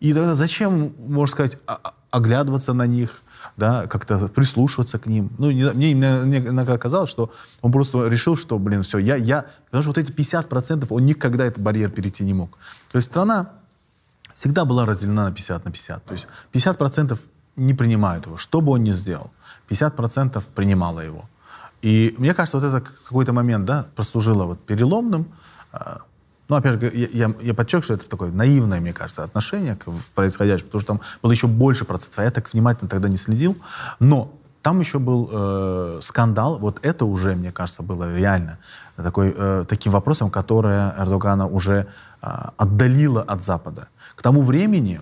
[0.02, 3.22] И тогда зачем, можно сказать, а- а- оглядываться на них,
[3.58, 5.30] да, как-то прислушиваться к ним.
[5.38, 9.46] Ну, не- мне, иногда казалось, что он просто решил, что, блин, все, я, я...
[9.66, 12.58] Потому что вот эти 50% он никогда этот барьер перейти не мог.
[12.92, 13.48] То есть страна
[14.34, 16.06] всегда была разделена на 50 на 50.
[16.06, 17.18] То есть 50%
[17.56, 19.32] не принимают его, что бы он ни сделал.
[19.70, 21.24] 50% принимало его.
[21.82, 25.26] И мне кажется, вот это какой-то момент, да, прослужило вот переломным.
[26.48, 29.86] Ну, опять же, я, я, я подчеркиваю, что это такое наивное, мне кажется, отношение к
[30.14, 33.58] происходящему, потому что там было еще больше процентов, а я так внимательно тогда не следил.
[34.00, 34.32] Но
[34.62, 38.58] там еще был э, скандал, вот это уже, мне кажется, было реально
[38.96, 41.88] такой, э, таким вопросом, которое Эрдогана уже
[42.22, 43.90] а, отдалило от Запада.
[44.16, 45.02] К тому времени,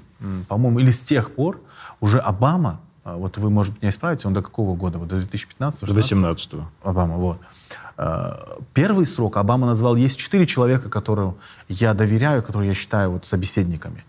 [0.49, 1.61] по-моему, или с тех пор,
[2.01, 4.97] уже Обама, а, вот вы, может, меня исправите, он до какого года?
[4.97, 6.69] Вот до 2015 До 18-го.
[6.83, 7.37] Обама, вот.
[7.37, 7.62] Э,
[7.95, 11.35] Первый срок Обама назвал, есть четыре человека, которым
[11.69, 14.03] я доверяю, которые я считаю вот собеседниками.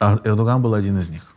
[0.00, 1.34] А Эрдоган был один из них.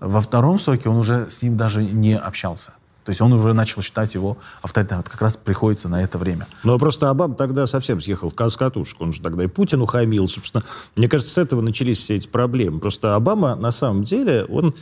[0.00, 2.72] Во втором сроке он уже с ним даже не общался.
[3.04, 4.98] То есть он уже начал считать его авторитетом.
[4.98, 6.46] Вот как раз приходится на это время.
[6.62, 9.00] Но просто Обам тогда совсем съехал с катушек.
[9.00, 10.28] Он же тогда и Путину хамил.
[10.28, 10.62] Собственно,
[10.94, 12.80] мне кажется, с этого начались все эти проблемы.
[12.80, 14.74] Просто Обама, на самом деле, он...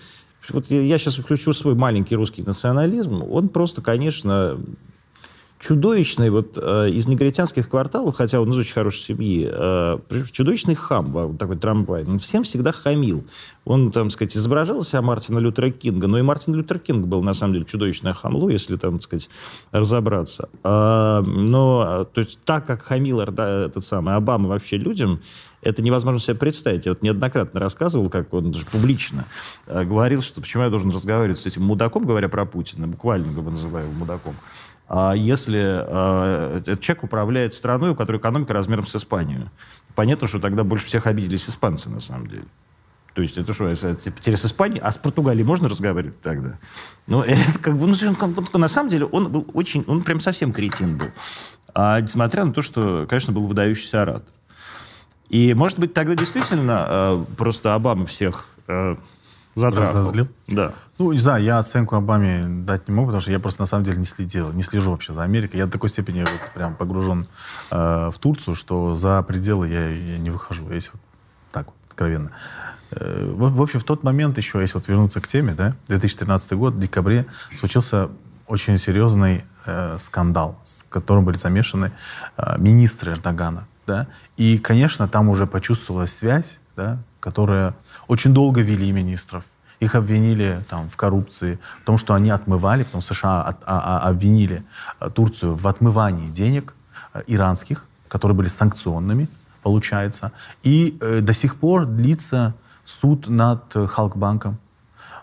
[0.48, 3.22] Вот я сейчас включу свой маленький русский национализм.
[3.22, 4.58] Он просто, конечно,
[5.58, 9.98] чудовищный вот э, из негритянских кварталов, хотя он из очень хорошей семьи, э,
[10.30, 12.04] чудовищный хам, во- вот такой трамвай.
[12.04, 13.24] Он всем всегда хамил.
[13.64, 17.32] Он, там, сказать, изображал себя Мартина Лютера Кинга, но и Мартин Лютер Кинг был, на
[17.32, 19.28] самом деле, чудовищное хамло, если, там, сказать,
[19.72, 20.48] разобраться.
[20.62, 25.20] А, но, а, то есть, так как хамил Эрда- этот самый Обама вообще людям,
[25.62, 26.86] это невозможно себе представить.
[26.86, 29.24] Я вот неоднократно рассказывал, как он даже публично
[29.66, 33.50] э, говорил, что почему я должен разговаривать с этим мудаком, говоря про Путина, буквально его
[33.50, 34.34] называю мудаком,
[34.88, 39.50] если э, этот человек управляет страной, у которой экономика размером с Испанию.
[39.94, 42.44] Понятно, что тогда больше всех обиделись испанцы, на самом деле.
[43.14, 44.80] То есть это что, это теперь с Испанией?
[44.82, 46.58] А с Португалией можно разговаривать тогда?
[47.06, 50.98] Ну, это как бы, ну, на самом деле, он был очень, он прям совсем кретин
[50.98, 51.08] был.
[51.74, 54.34] А несмотря на то, что, конечно, был выдающийся оратор.
[55.30, 58.96] И, может быть, тогда действительно э, просто Обама всех э,
[59.56, 60.00] затрахал.
[60.00, 60.28] Разозлил?
[60.46, 60.72] Да.
[60.98, 63.84] Ну, не знаю, я оценку Обаме дать не могу, потому что я просто на самом
[63.84, 65.58] деле не следил, не слежу вообще за Америкой.
[65.58, 67.26] Я до такой степени вот прям погружен
[67.70, 71.02] э, в Турцию, что за пределы я, я не выхожу, если вот
[71.52, 72.30] так вот, откровенно.
[72.90, 76.52] Э, в, в общем, в тот момент еще, если вот вернуться к теме, да, 2013
[76.52, 77.26] год, в декабре,
[77.58, 78.10] случился
[78.46, 81.92] очень серьезный э, скандал, с которым были замешаны
[82.36, 83.66] э, министры Эрдогана.
[83.86, 84.06] Да?
[84.36, 87.74] И, конечно, там уже почувствовалась связь, да, которая
[88.08, 89.44] очень долго вели министров.
[89.80, 94.08] Их обвинили там, в коррупции, в том, что они отмывали, потом США от- а- а-
[94.08, 94.64] обвинили
[95.00, 96.74] э, Турцию в отмывании денег
[97.14, 99.28] э, иранских которые были санкционными,
[99.62, 100.32] получается.
[100.62, 102.54] И э, до сих пор длится
[102.84, 104.58] суд над Халкбанком.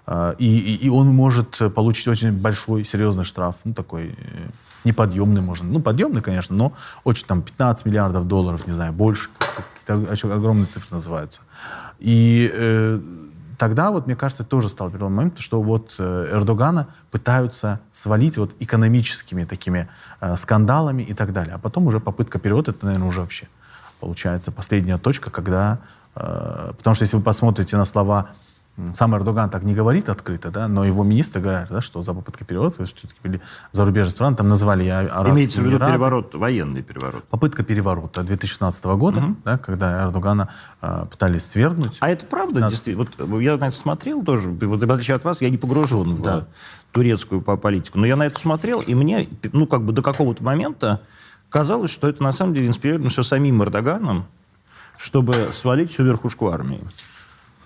[0.06, 4.50] Э, и, и, и он может получить очень большой, серьезный штраф, ну, такой э,
[4.84, 5.68] неподъемный, можно.
[5.70, 6.74] Ну, подъемный, конечно, но
[7.04, 9.30] очень там 15 миллиардов долларов, не знаю, больше.
[9.86, 11.42] Какие-то огромные цифры называются.
[12.04, 13.00] И э,
[13.58, 18.54] тогда, вот, мне кажется, тоже стал первым моментом, что вот э, Эрдогана пытаются свалить вот
[18.60, 19.88] экономическими такими
[20.20, 21.56] э, скандалами и так далее.
[21.56, 23.48] А потом уже попытка перевода, это, наверное, уже вообще
[24.02, 25.80] получается последняя точка, когда...
[26.16, 28.32] Э, потому что если вы посмотрите на слова
[28.96, 32.44] сам Эрдоган так не говорит открыто, да, но его министры говорят, да, что за попытка
[32.44, 33.40] переворота, все-таки были
[33.72, 37.24] зарубежные страны, там назвали я Имеется в виду переворот, военный переворот.
[37.26, 39.36] Попытка переворота 2016 года, угу.
[39.46, 40.50] да, когда Эрдогана
[40.82, 41.98] э, пытались свергнуть.
[42.00, 42.72] А это правда, Над...
[42.72, 43.08] действительно?
[43.20, 46.48] Вот я на это смотрел тоже, вот в отличие от вас, я не погружен да.
[46.90, 50.44] в турецкую политику, но я на это смотрел, и мне, ну, как бы до какого-то
[50.44, 51.02] момента
[51.50, 54.26] казалось, что это на самом деле инспирировано все самим Эрдоганом,
[54.98, 56.82] чтобы свалить всю верхушку армии.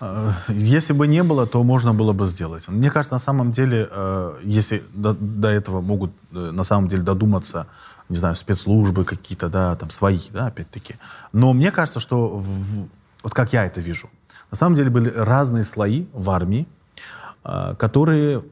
[0.00, 2.68] Э, если бы не было, то можно было бы сделать.
[2.68, 7.02] Мне кажется, на самом деле, э, если до, до этого могут э, на самом деле
[7.02, 7.66] додуматься,
[8.08, 10.96] не знаю, спецслужбы какие-то, да, там свои, да, опять-таки.
[11.32, 12.88] Но мне кажется, что в,
[13.22, 14.08] вот как я это вижу,
[14.50, 16.66] на самом деле были разные слои в армии,
[17.78, 18.42] которые,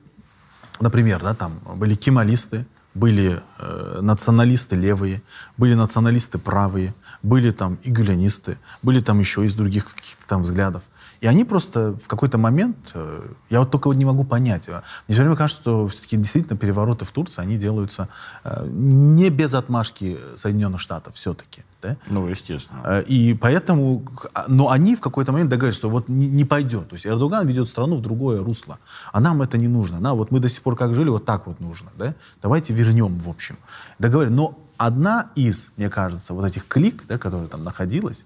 [0.79, 2.67] например, да, там были кемалисты,
[2.97, 5.23] были э, националисты левые,
[5.59, 10.85] были националисты правые, были там и гулянисты, были там еще из других каких-то там взглядов.
[11.21, 14.83] И они просто в какой-то момент, э, я вот только вот не могу понять, э,
[15.07, 18.09] мне все время кажется, что все-таки действительно перевороты в Турции, они делаются
[18.45, 21.63] э, не без отмашки Соединенных Штатов все-таки.
[21.83, 21.97] Да?
[22.09, 22.81] Ну, естественно.
[22.85, 26.89] Э, и поэтому, а, но они в какой-то момент договорились, что вот не, не пойдет.
[26.89, 28.79] То есть Эрдоган ведет страну в другое русло,
[29.13, 30.01] а нам это не нужно.
[30.01, 31.91] На, вот мы до сих пор как жили, вот так вот нужно.
[31.97, 32.15] Да?
[32.43, 33.59] Давайте вернем, в общем.
[33.99, 34.37] Договорились.
[34.37, 38.25] Но одна из, мне кажется, вот этих клик, да, которая там находилась,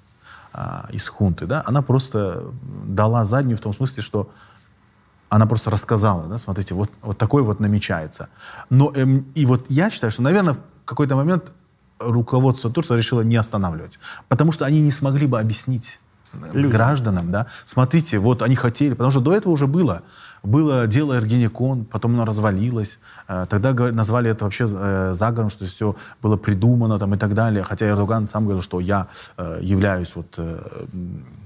[0.52, 2.44] а, из хунты, да, она просто
[2.86, 4.30] дала заднюю в том смысле, что
[5.28, 8.28] она просто рассказала, да, смотрите, вот, вот такой вот намечается.
[8.68, 11.52] Но, эм, и вот я считаю, что, наверное, в какой-то момент
[12.00, 16.00] руководство Турции решило не останавливать, потому что они не смогли бы объяснить
[16.52, 16.70] Людям.
[16.70, 20.02] гражданам, да, смотрите, вот они хотели, потому что до этого уже было.
[20.42, 22.98] Было дело Эргенекон, потом оно развалилось.
[23.28, 27.62] Э, тогда назвали это вообще э, заговором, что все было придумано там, и так далее.
[27.62, 30.38] Хотя Эрдоган сам говорил, что я э, являюсь вот,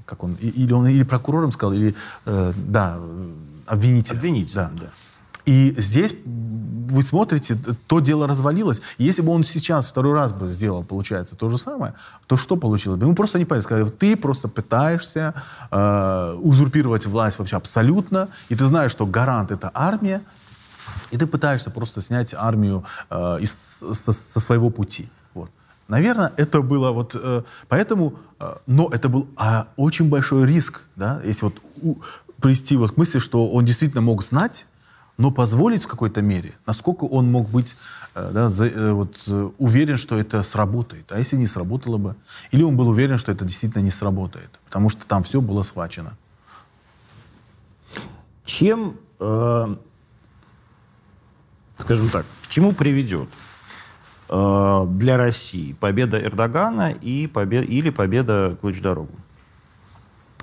[0.06, 2.98] как он, или он или прокурором сказал, или, да,
[3.66, 4.18] обвинителем.
[4.18, 4.80] Обвинителем, да.
[4.82, 4.90] да.
[5.46, 8.80] И здесь вы смотрите, то дело развалилось.
[8.98, 11.94] Если бы он сейчас второй раз бы сделал, получается, то же самое,
[12.26, 13.06] то что получилось бы?
[13.06, 13.64] Ему просто не понятно.
[13.64, 15.34] Сказали, ты просто пытаешься
[15.70, 20.22] э, узурпировать власть вообще абсолютно, и ты знаешь, что гарант— это армия,
[21.10, 23.54] и ты пытаешься просто снять армию э, из,
[23.92, 25.08] со, со своего пути.
[25.34, 25.50] Вот.
[25.88, 27.14] Наверное, это было вот...
[27.14, 28.14] Э, поэтому...
[28.40, 31.96] Э, но это был э, очень большой риск, да, если вот у,
[32.40, 34.66] привести вот к мысли, что он действительно мог знать,
[35.16, 37.76] но позволить в какой-то мере, насколько он мог быть
[38.14, 41.12] э, да, за, э, вот, э, уверен, что это сработает.
[41.12, 42.16] А если не сработало бы?
[42.50, 46.16] Или он был уверен, что это действительно не сработает, потому что там все было схвачено.
[48.44, 49.76] Чем, э,
[51.78, 53.28] скажем так, к чему приведет
[54.28, 59.14] э, для России победа Эрдогана и побед, или победа Ключ-дорогу?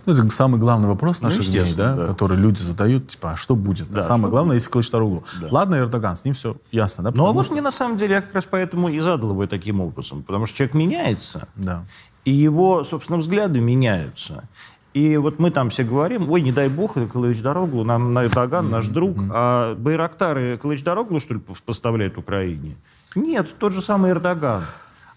[0.06, 2.06] Ну, это самый главный вопрос наших ну, дней, да, да.
[2.08, 3.92] который люди задают, типа, а что будет?
[3.92, 4.62] Да, Самое главное, будет?
[4.62, 5.24] если Кылычдароглу.
[5.42, 5.48] Да.
[5.52, 7.12] Ладно, Эрдоган, с ним все ясно, да?
[7.14, 7.54] Ну, а вот что...
[7.54, 10.58] мне на самом деле, я как раз поэтому и задал его таким образом, потому что
[10.58, 11.86] человек меняется, да.
[12.26, 14.44] и его, собственно, взгляды меняются.
[14.94, 18.70] И вот мы там все говорим, ой, не дай бог, Кылыч Дороглу, нам на Эрдоган
[18.70, 22.76] наш друг, а Байрактары Кылыч Дороглу, что ли, поставляют Украине?
[23.16, 24.64] Нет, тот же самый Эрдоган.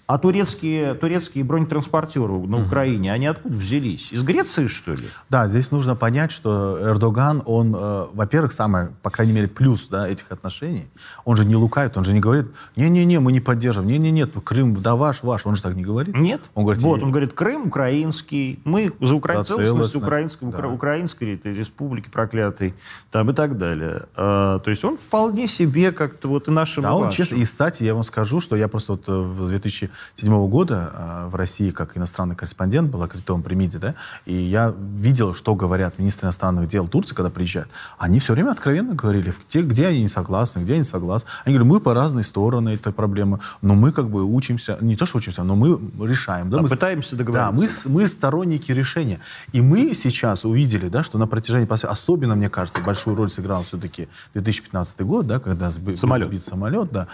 [0.07, 4.13] А турецкие, турецкие бронетранспортеры на Украине, они откуда взялись?
[4.13, 5.09] Из Греции, что ли?
[5.31, 10.07] Да, здесь нужно понять, что Эрдоган, он, э, во-первых, самое, по крайней мере, плюс да,
[10.07, 10.89] этих отношений,
[11.25, 14.95] он же не лукает, он же не говорит, не-не-не, мы не поддержим, не-не-не, Крым, да
[14.95, 16.15] ваш, ваш, он же так не говорит.
[16.15, 19.43] Нет, он говорит, вот, он говорит, Крым украинский, мы за укра...
[19.43, 20.69] за целостность украинской, да.
[20.69, 22.75] украинской этой республики проклятой,
[23.11, 24.03] там и так далее.
[24.17, 27.85] А, то есть он вполне себе как-то вот и нашим Да, он честно, и, кстати,
[27.85, 31.71] я вам скажу, что я просто вот э, в 2000 2007 года э, в России
[31.71, 33.95] как иностранный корреспондент был аккредитован при МИДе, да,
[34.27, 37.69] и я видел, что говорят министры иностранных дел Турции, когда приезжают.
[37.99, 41.29] Они все время откровенно говорили, где, где они не согласны, где они согласны.
[41.45, 45.07] Они говорят, мы по разные стороны этой проблемы, но мы как бы учимся, не то
[45.07, 46.51] что учимся, но мы решаем.
[46.51, 47.85] Да, а мы пытаемся договориться.
[47.85, 49.21] Да, мы, мы сторонники решения.
[49.53, 54.09] И мы сейчас увидели, да, что на протяжении, особенно, мне кажется, большую роль сыграл все-таки
[54.35, 57.09] 2015 год, да, когда сбит самолет, сбит самолет да.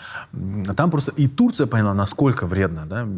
[0.75, 3.09] Там просто и Турция поняла, насколько вредно вредно, да,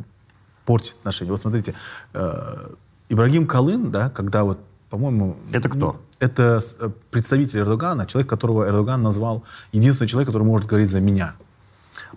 [0.65, 1.31] портить отношения.
[1.31, 1.75] Вот смотрите,
[2.15, 2.69] э,
[3.09, 4.59] Ибрагим Калын, да, когда вот,
[4.91, 5.37] по-моему...
[5.51, 6.01] Это кто?
[6.19, 11.35] Это э, представитель Эрдогана, человек, которого Эрдоган назвал единственный человек, который может говорить за меня.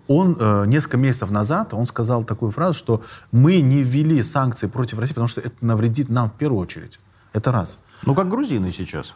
[0.08, 5.00] Он э, несколько месяцев назад, он сказал такую фразу, что мы не ввели санкции против
[5.00, 7.00] России, потому что это навредит нам в первую очередь.
[7.34, 7.80] Это раз.
[8.04, 9.16] Ну, как грузины сейчас.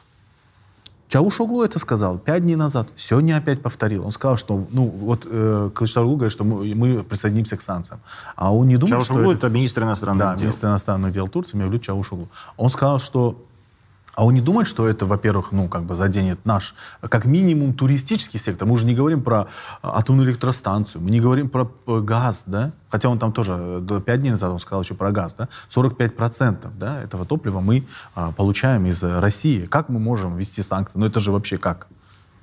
[1.10, 2.88] Чаушоглу это сказал пять дней назад.
[2.96, 4.06] Сегодня опять повторил.
[4.06, 8.00] Он сказал, что, ну, вот э, Кылычдароглу говорит, что мы, мы присоединимся к санкциям.
[8.36, 9.48] А он не Чаушоглу что это...
[9.48, 10.44] это министр иностранных да, дел.
[10.44, 12.30] министр иностранных дел Турции, Мевлют Чаушоглу.
[12.58, 13.44] Он сказал, что
[14.16, 18.40] а он не думает, что это, во-первых, ну, как бы заденет наш, как минимум, туристический
[18.40, 18.68] сектор.
[18.68, 19.48] Мы уже не говорим про
[19.82, 22.72] атомную электростанцию, мы не говорим про э, газ, да?
[22.90, 25.48] Хотя он там тоже, до 5 дней назад он сказал еще про газ, да?
[25.74, 27.86] 45% да, этого топлива мы
[28.16, 29.66] а, получаем из России.
[29.66, 30.98] Как мы можем ввести санкции?
[30.98, 31.88] Ну, это же вообще как?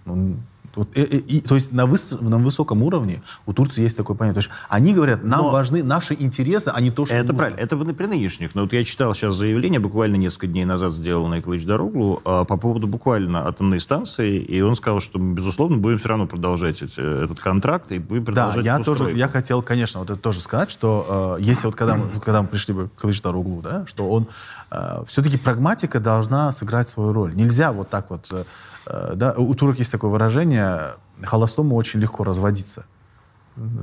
[0.05, 0.37] Ну,
[0.77, 4.17] вот, и, и, и, то есть на, выс, на высоком уровне у Турции есть такое
[4.17, 4.43] понятие.
[4.43, 7.39] То есть они говорят, нам Но важны наши интересы, а не то, что Это нужно.
[7.39, 7.61] правильно.
[7.61, 8.55] Это при нынешних.
[8.55, 12.87] Но вот я читал сейчас заявление, буквально несколько дней назад сделанное Клыч Дороглу, по поводу
[12.87, 17.41] буквально атомной станции, и он сказал, что мы, безусловно, будем все равно продолжать эти, этот
[17.41, 21.37] контракт и будем продолжать Да, я тоже, я хотел, конечно, вот это тоже сказать, что
[21.39, 24.29] э, если вот когда мы, когда мы пришли бы к Клыч Дороглу, да, что он
[24.71, 27.35] э, все-таки прагматика должна сыграть свою роль.
[27.35, 28.45] Нельзя вот так вот э, Э,
[28.87, 32.85] да, у турок есть такое выражение, холостому очень легко разводиться.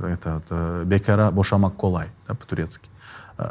[0.04, 2.88] Это вот, э, бекара бошамак колай, по-турецки.
[3.38, 3.50] Э,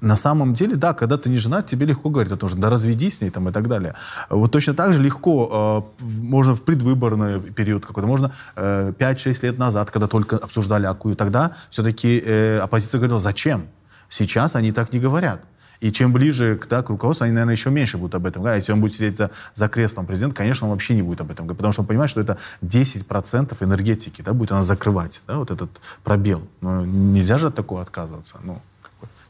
[0.00, 2.68] на самом деле, да, когда ты не женат, тебе легко говорить о том, что да
[2.68, 3.94] разведись с ней там, и так далее.
[4.28, 9.58] Вот точно так же легко э, можно в предвыборный период какой-то, можно э, 5-6 лет
[9.58, 13.68] назад, когда только обсуждали Акую, тогда все-таки э, оппозиция говорила, зачем?
[14.10, 15.40] Сейчас они так не говорят.
[15.80, 18.62] И чем ближе к, да, к руководству, они, наверное, еще меньше будут об этом говорить.
[18.62, 21.46] Если он будет сидеть за, за креслом президента, конечно, он вообще не будет об этом
[21.46, 25.50] говорить, потому что он понимает, что это 10% энергетики, да, будет она закрывать, да, вот
[25.50, 25.70] этот
[26.02, 26.42] пробел.
[26.60, 28.60] Но нельзя же от такого отказываться, ну,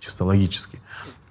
[0.00, 0.80] чисто логически.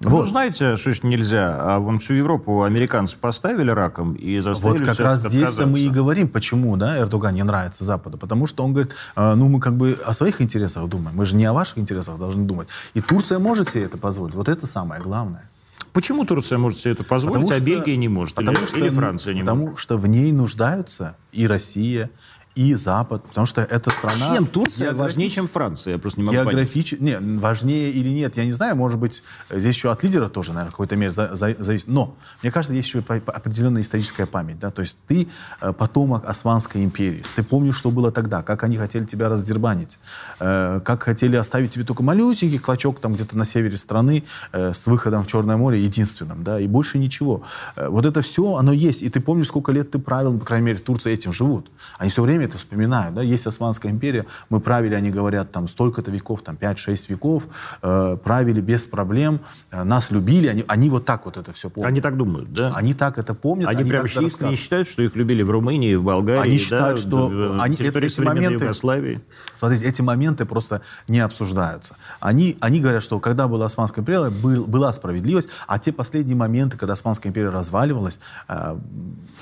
[0.04, 0.28] Ну, вот.
[0.28, 1.56] знаете, что ж нельзя.
[1.60, 5.90] А вон всю Европу американцы поставили раком и заставили Вот как раз здесь-то мы и
[5.90, 8.18] говорим, почему да, Эрдоган не нравится Западу.
[8.18, 11.16] Потому что он говорит, э, ну мы как бы о своих интересах думаем.
[11.16, 12.70] Мы же не о ваших интересах должны думать.
[12.94, 14.36] И Турция может себе это позволить.
[14.36, 15.50] Вот это самое главное.
[15.94, 18.34] Почему Турция может себе это позволить, потому а что, Бельгия не может?
[18.34, 19.76] Потому или, что, или Франция не потому может?
[19.76, 22.10] Потому что в ней нуждаются и Россия,
[22.56, 24.36] и Запад, потому что эта страна...
[24.36, 25.94] Чем Турция важнее, чем Франция?
[25.94, 26.98] Я просто не могу географич...
[26.98, 27.22] понять.
[27.22, 28.76] Не, важнее или нет, я не знаю.
[28.76, 31.88] Может быть, здесь еще от лидера тоже, наверное, в какой-то мере за, за, зависит.
[31.88, 34.60] Но, мне кажется, есть еще определенная историческая память.
[34.60, 34.70] Да?
[34.70, 35.28] То есть ты
[35.62, 37.24] э, потомок Османской империи.
[37.36, 40.00] Ты помнишь, что было тогда, как они хотели тебя раздербанить,
[40.40, 44.86] э, как хотели оставить тебе только малюсенький клочок там где-то на севере страны э, с
[44.86, 47.44] выходом в Черное море единственным, да, и больше ничего.
[47.76, 49.02] Э, вот это все, оно есть.
[49.02, 51.72] И ты помнишь, сколько лет ты правил, по крайней мере, в Турции этим живут.
[51.98, 53.16] Они все время время это вспоминают.
[53.16, 53.22] Да?
[53.22, 57.48] Есть Османская империя, мы правили, они говорят, там столько-то веков, там 5-6 веков,
[57.82, 59.42] э, правили без проблем,
[59.72, 61.90] э, нас любили, они, они вот так вот это все помнят.
[61.90, 62.74] Они так думают, да?
[62.76, 63.68] Они так это помнят.
[63.68, 67.08] Они, они прям искренне считают, что их любили в Румынии, в Болгарии, Они считают, да,
[67.08, 69.22] что в, они, это, эти моменты, Югославии.
[69.56, 71.96] Смотрите, эти моменты просто не обсуждаются.
[72.20, 76.78] Они, они говорят, что когда была Османская империя, был, была справедливость, а те последние моменты,
[76.78, 78.78] когда Османская империя разваливалась, э,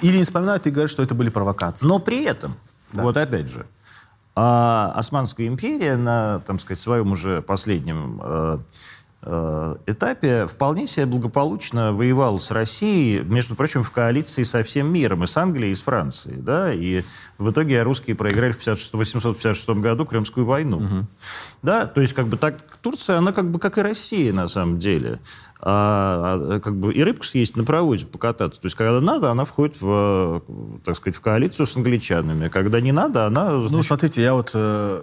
[0.01, 1.85] или не вспоминают и говорят, что это были провокации.
[1.85, 2.55] Но при этом
[2.93, 3.03] да.
[3.03, 3.65] Вот опять же.
[4.35, 8.57] А Османская империя на, там сказать, своем уже последнем э,
[9.23, 15.25] э, этапе вполне себе благополучно воевала с Россией, между прочим, в коалиции со всем миром,
[15.25, 16.37] и с Англией, и с Францией.
[16.37, 16.73] Да?
[16.73, 17.03] И
[17.37, 20.77] в итоге русские проиграли в 856 году Крымскую войну.
[20.77, 21.05] Угу.
[21.63, 21.85] Да?
[21.85, 25.19] То есть как бы так Турция, она как бы как и Россия на самом деле
[25.64, 28.59] а, а, как бы и рыбку съесть на проводе покататься.
[28.59, 30.41] То есть, когда надо, она входит в,
[30.84, 32.47] так сказать, в коалицию с англичанами.
[32.47, 33.51] Когда не надо, она...
[33.51, 33.72] Значит...
[33.72, 35.01] Ну, смотрите, я вот э,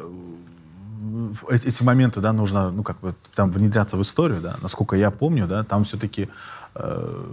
[1.51, 5.47] эти моменты, да, нужно, ну, как бы там внедряться в историю, да, насколько я помню,
[5.47, 6.29] да, там все-таки
[6.75, 7.25] э,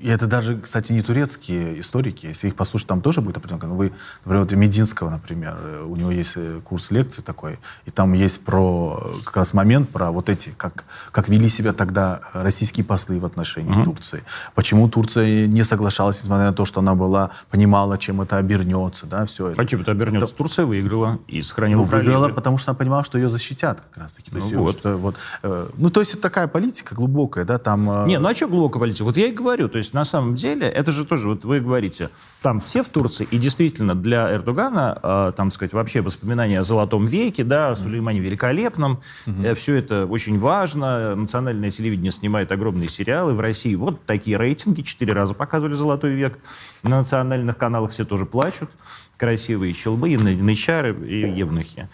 [0.00, 2.26] и это даже, кстати, не турецкие историки.
[2.26, 3.68] Если их послушать, там тоже будет определенно.
[3.68, 3.92] Ну, вы,
[4.24, 8.42] например, вот Мединского, например, э, у него есть э, курс лекций такой, и там есть
[8.44, 13.26] про как раз момент про вот эти, как, как вели себя тогда российские послы в
[13.26, 13.84] отношении mm-hmm.
[13.84, 14.24] Турции.
[14.54, 19.26] Почему Турция не соглашалась, несмотря на то, что она была, понимала, чем это обернется, да,
[19.26, 19.60] все это.
[19.60, 20.26] А чем это обернется?
[20.26, 20.34] Это...
[20.34, 24.30] Турция выиграла и сохранила Ну, выиграла, потому что она понимала, что ее защитят как раз-таки.
[24.30, 24.84] То ну, есть, вот.
[24.84, 27.90] Ее, вот, э, ну, то есть это такая политика глубокая, да, там...
[27.90, 28.06] Э...
[28.06, 29.04] Не, ну а что глубокая политика?
[29.04, 32.10] Вот я и говорю, то есть на самом деле, это же тоже, вот вы говорите,
[32.40, 37.06] там все в Турции, и действительно для Эрдогана, э, там, сказать, вообще воспоминания о Золотом
[37.06, 43.34] веке, да, о Сулеймане Великолепном, э, все это очень важно, национальное телевидение снимает огромные сериалы
[43.34, 46.38] в России, вот такие рейтинги, четыре раза показывали Золотой век,
[46.82, 48.70] на национальных каналах все тоже плачут,
[49.16, 51.88] красивые щелбы, янычары и евнухи.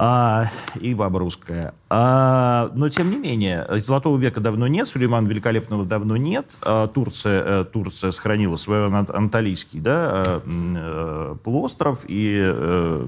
[0.00, 1.74] А, и баба русская.
[1.90, 6.56] А, но, тем не менее, Золотого века давно нет, Сулеймана Великолепного давно нет.
[6.62, 13.06] А, Турция, э, Турция сохранила свой Анталийский да, э, полуостров, и, э,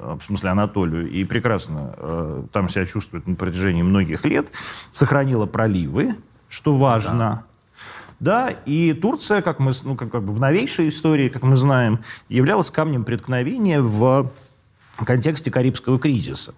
[0.00, 4.48] в смысле Анатолию, и прекрасно там себя чувствует на протяжении многих лет.
[4.92, 6.16] Сохранила проливы,
[6.48, 7.18] что важно.
[7.18, 7.44] Да.
[8.20, 12.00] Да, и Турция, как мы, ну, как, как бы в новейшей истории, как мы знаем,
[12.28, 14.30] являлась камнем преткновения в
[15.04, 16.54] контексте Карибского кризиса.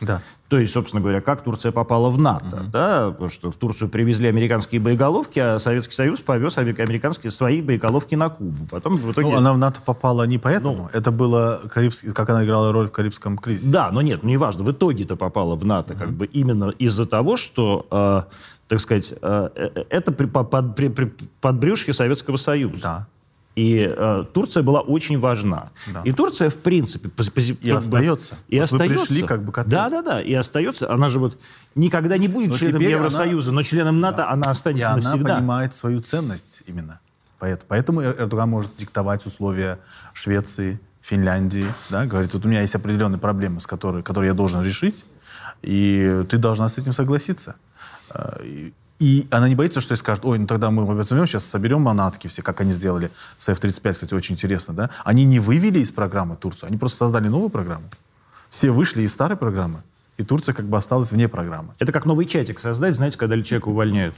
[0.00, 0.22] Да.
[0.48, 2.70] То есть, собственно говоря, как Турция попала в НАТО, угу.
[2.70, 8.14] да, потому что в Турцию привезли американские боеголовки, а Советский Союз повез американские свои боеголовки
[8.14, 8.66] на Кубу.
[8.70, 9.28] Потом в итоге...
[9.28, 12.88] Ну, она в НАТО попала не поэтому, ну, это было, Карибский, как она играла роль
[12.88, 13.70] в Карибском кризисе.
[13.70, 16.00] Да, но нет, ну, неважно, в итоге-то попала в НАТО, угу.
[16.00, 18.22] как бы именно из-за того, что, э,
[18.68, 22.80] так сказать, э, э это при, под, при, при, подбрюшье Советского Союза.
[22.82, 23.06] Да.
[23.56, 25.70] И э, Турция была очень важна.
[25.92, 26.02] Да.
[26.04, 28.36] И Турция, в принципе, пози- и остается.
[28.48, 28.98] И вот остается.
[28.98, 30.22] Вы пришли как бы к Да, да, да.
[30.22, 30.90] И остается.
[30.90, 31.38] Она же вот
[31.74, 33.56] никогда не будет но членом Евросоюза, она...
[33.56, 34.30] но членом НАТО да.
[34.30, 35.32] она останется и навсегда.
[35.32, 37.00] она понимает свою ценность именно.
[37.38, 39.78] Поэтому Эрдоган может диктовать условия
[40.12, 44.62] Швеции, Финляндии, да, говорит, вот у меня есть определенные проблемы, с которой, которые я должен
[44.62, 45.06] решить,
[45.62, 47.56] и ты должна с этим согласиться.
[49.00, 52.28] И она не боится, что ей скажут, ой, ну тогда мы возьмем, сейчас соберем манатки
[52.28, 54.90] все, как они сделали с F-35, кстати, очень интересно, да?
[55.04, 57.86] Они не вывели из программы Турцию, они просто создали новую программу.
[58.50, 59.82] Все вышли из старой программы,
[60.18, 61.72] и Турция как бы осталась вне программы.
[61.78, 64.14] Это как новый чатик создать, знаете, когда человека увольняют.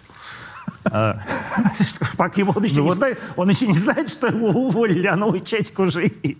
[0.83, 5.15] Пока его он еще ну не знает, он еще не знает, что его уволили, а
[5.15, 6.39] новый чатик уже есть.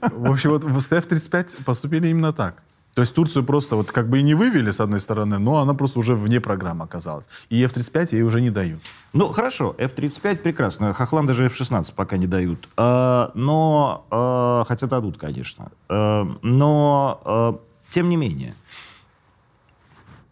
[0.00, 2.62] В общем, вот в F-35 поступили именно так.
[2.94, 5.74] То есть Турцию просто вот как бы и не вывели, с одной стороны, но она
[5.74, 7.26] просто уже вне программы оказалась.
[7.50, 8.80] И F-35 ей уже не дают.
[9.12, 10.92] Ну, хорошо, F-35 прекрасно.
[10.92, 12.68] Хохлам даже F-16 пока не дают.
[12.76, 15.72] А, но, а, хотя дадут, конечно.
[15.88, 18.54] А, но, тем не менее,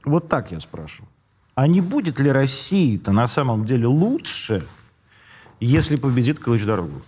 [0.04, 1.08] вот так я спрашиваю.
[1.54, 4.66] А не будет ли России-то на самом деле лучше,
[5.60, 7.02] если победит Калыч-Дорогу?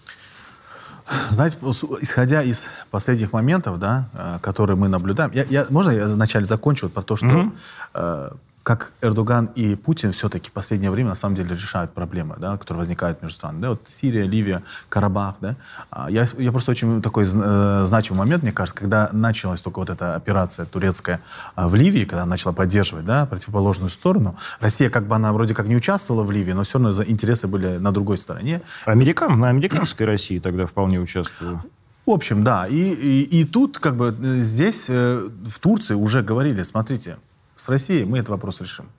[1.31, 1.59] Знаете,
[2.01, 6.87] исходя из последних моментов, да, э, которые мы наблюдаем, я, я, можно я вначале закончу
[6.87, 7.53] вот про то, что mm-hmm.
[7.95, 8.31] э,
[8.65, 12.79] как Эрдоган и Путин все-таки в последнее время на самом деле решают проблемы, да, которые
[12.79, 13.61] возникают между странами.
[13.61, 15.37] Да, вот Сирия, Ливия, Карабах.
[15.41, 15.57] Да.
[15.91, 19.91] А я, я просто очень такой э, значимый момент, мне кажется, когда началась только вот
[19.91, 21.21] эта операция турецкая
[21.57, 24.35] э, в Ливии, когда начала поддерживать да, противоположную сторону.
[24.61, 27.77] Россия как бы она вроде как не участвовала в Ливии, но все равно интересы были
[27.77, 28.63] на другой стороне.
[28.87, 31.63] Американ, на американской России тогда вполне участвовала.
[32.07, 32.67] В общем, да.
[32.67, 37.19] И, и, и тут как бы э, здесь, э, в Турции уже говорили, смотрите,
[37.65, 38.91] с Россией мы этот вопрос решим.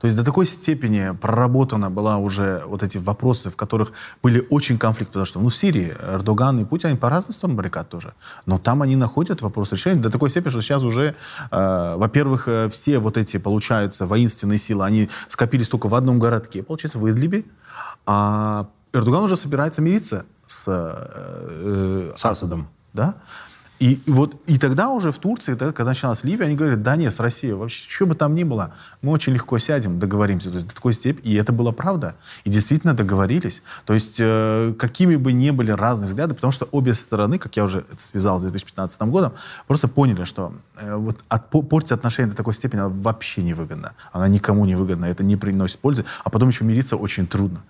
[0.00, 3.92] То есть до такой степени проработана была уже вот эти вопросы, в которых
[4.22, 7.56] были очень конфликты, потому что ну, в Сирии Эрдоган и Путин, они по разным сторонам
[7.56, 8.14] баррикад тоже.
[8.46, 11.16] Но там они находят вопрос решения до такой степени, что сейчас уже,
[11.50, 16.62] э, во-первых, э, все вот эти, получается, воинственные силы, они скопились только в одном городке,
[16.62, 17.44] получается, в Идлибе,
[18.06, 22.68] а Эрдоган уже собирается мириться с, э, э, с Асадом.
[22.92, 23.16] Да?
[23.82, 27.12] И, вот, и тогда уже в Турции, да, когда началась Ливия, они говорят, да нет,
[27.12, 30.50] с Россией вообще, что бы там ни было, мы очень легко сядем, договоримся.
[30.50, 31.32] То есть до такой степени.
[31.32, 32.14] И это была правда.
[32.44, 33.60] И действительно договорились.
[33.84, 37.64] То есть э, какими бы ни были разные взгляды, потому что обе стороны, как я
[37.64, 39.32] уже связал с 2015 годом,
[39.66, 43.94] просто поняли, что э, вот от, портить отношения до такой степени вообще невыгодно.
[44.12, 46.04] Она никому не выгодна, это не приносит пользы.
[46.22, 47.64] А потом еще мириться очень трудно.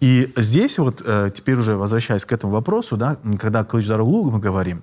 [0.00, 4.40] И здесь вот, э, теперь уже возвращаясь к этому вопросу, да, когда Клыч Даруглу мы
[4.40, 4.82] говорим,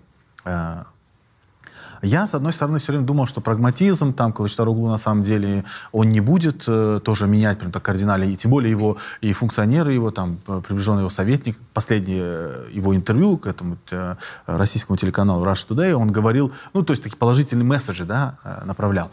[2.05, 6.09] я, с одной стороны, все время думал, что прагматизм, там, Калычтаруглу, на самом деле, он
[6.09, 8.25] не будет э, тоже менять прям так кардинально.
[8.25, 13.37] И тем более его и функционеры его, там, приближенный его советник, последнее э, его интервью
[13.37, 14.15] к этому э,
[14.45, 19.09] российскому телеканалу Rush Today, он говорил, ну, то есть такие положительные месседжи, да, э, направлял.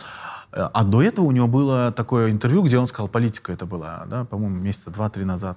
[0.51, 4.25] А до этого у него было такое интервью, где он сказал, политика это была, да,
[4.25, 5.57] по-моему, месяца два-три назад.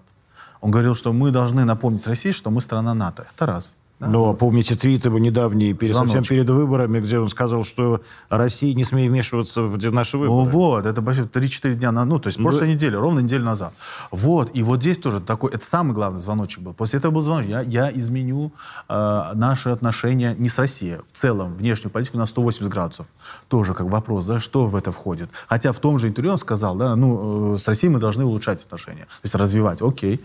[0.62, 3.28] Он говорил, что мы должны напомнить России, что мы страна НАТО.
[3.36, 3.76] Это раз.
[4.00, 4.08] Да.
[4.08, 8.84] Но помните твит его недавний, перед, совсем перед выборами, где он сказал, что Россия не
[8.84, 10.38] смеет вмешиваться в наши выборы.
[10.38, 13.46] Ну вот, это почти 3-4 дня, на, ну, то есть ну, прошлой неделе, ровно неделю
[13.46, 13.74] назад.
[14.12, 16.74] Вот, и вот здесь тоже такой, это самый главный звоночек был.
[16.74, 18.52] После этого был звоночек, я, я изменю
[18.90, 23.08] э, наши отношения не с Россией, в целом, внешнюю политику на 180 градусов.
[23.48, 25.30] Тоже как вопрос, да, что в это входит.
[25.48, 28.62] Хотя в том же интервью он сказал, да, ну, э, с Россией мы должны улучшать
[28.62, 30.22] отношения, то есть развивать, окей.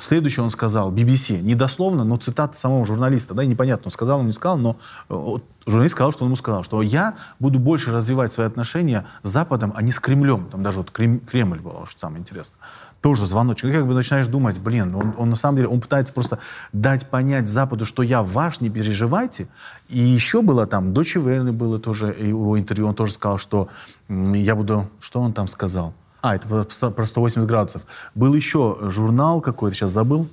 [0.00, 4.20] Следующее он сказал, BBC, не дословно, но цитата самого журналиста журналиста, да, непонятно, он сказал,
[4.20, 4.76] он не сказал, но
[5.08, 5.36] э,
[5.66, 9.72] журналист сказал, что он ему сказал, что я буду больше развивать свои отношения с Западом,
[9.74, 10.46] а не с Кремлем.
[10.50, 12.58] Там даже вот Крем, Кремль был, что самое интересное.
[13.00, 13.70] Тоже звоночек.
[13.70, 16.38] И как бы начинаешь думать, блин, он, он на самом деле, он пытается просто
[16.72, 19.48] дать понять Западу, что я ваш, не переживайте.
[19.88, 23.68] И еще было там, до Вейны было тоже, его интервью, он тоже сказал, что
[24.08, 25.94] я буду, что он там сказал?
[26.20, 27.82] А, это про 180 градусов.
[28.16, 30.28] Был еще журнал какой-то, сейчас забыл.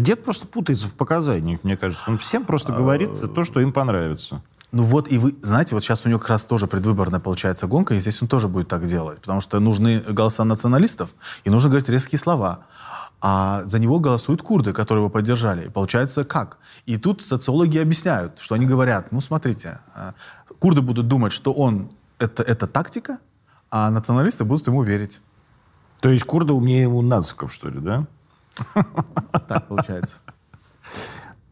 [0.00, 2.04] Дед просто путается в показаниях, мне кажется.
[2.08, 4.42] Он всем просто говорит то, что им понравится.
[4.72, 7.94] Ну вот, и вы, знаете, вот сейчас у него как раз тоже предвыборная получается гонка,
[7.94, 11.10] и здесь он тоже будет так делать, потому что нужны голоса националистов,
[11.44, 12.66] и нужно говорить резкие слова.
[13.22, 15.66] А за него голосуют курды, которые его поддержали.
[15.66, 16.58] И получается как?
[16.84, 20.12] И тут социологи объясняют, что они говорят, ну смотрите, э,
[20.58, 23.18] курды будут думать, что он это, это тактика,
[23.70, 25.22] а националисты будут ему верить.
[26.00, 28.06] То есть курды умнее у нациков, что ли, да?
[29.48, 30.16] Так получается.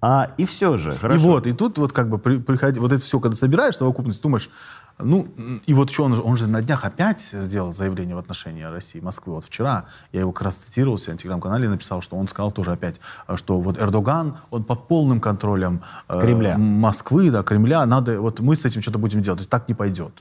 [0.06, 1.16] А, и все же, хорошо.
[1.16, 4.20] И вот, и тут вот как бы при, приходи, вот это все, когда собираешь совокупность,
[4.20, 4.50] думаешь,
[4.98, 5.26] ну,
[5.66, 9.32] и вот что, он, он же на днях опять сделал заявление в отношении России, Москвы.
[9.32, 13.00] Вот вчера я его как раз цитировал в телеграм-канале, написал, что он сказал тоже опять,
[13.34, 16.58] что вот Эрдоган, он под полным контролем э, Кремля.
[16.58, 19.38] Москвы, да, Кремля, надо, вот мы с этим что-то будем делать.
[19.38, 20.12] То есть так не пойдет.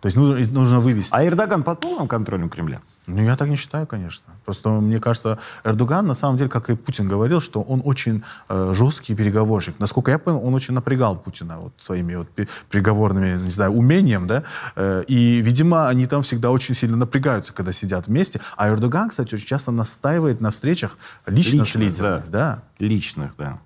[0.00, 1.14] То есть нужно, нужно вывести.
[1.14, 2.82] А Эрдоган под полным контролем Кремля?
[3.08, 4.34] Ну, я так не считаю, конечно.
[4.44, 8.72] Просто мне кажется, Эрдоган, на самом деле, как и Путин говорил, что он очень э,
[8.74, 9.78] жесткий переговорщик.
[9.78, 12.28] Насколько я понял, он очень напрягал Путина вот своими вот
[12.70, 14.44] переговорными, не знаю, умением, да.
[14.76, 18.40] Э, и, видимо, они там всегда очень сильно напрягаются, когда сидят вместе.
[18.56, 22.22] А Эрдоган, кстати, очень часто настаивает на встречах лично Личных, с лидерами.
[22.26, 22.30] Да.
[22.30, 22.62] да.
[22.78, 23.58] Личных, да.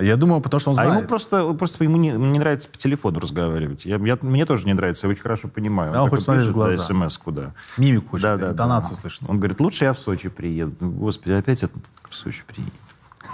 [0.00, 0.92] Я думаю, потому что он знает.
[0.92, 3.84] А ему просто, просто ему не, не нравится по телефону разговаривать.
[3.84, 5.92] Я, я, мне тоже не нравится, я очень хорошо понимаю.
[5.92, 6.78] А он, он хочет смотреть в глаза.
[6.78, 7.54] Да, смс куда.
[7.76, 9.00] Мимику хочет, да, да, интонацию да.
[9.00, 9.28] слышно.
[9.30, 10.74] Он говорит, лучше я в Сочи приеду.
[10.80, 11.74] Господи, опять это
[12.08, 12.74] в Сочи приедет.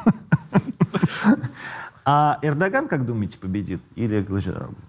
[2.08, 3.82] А Эрдоган, как думаете, победит?
[3.96, 4.24] Или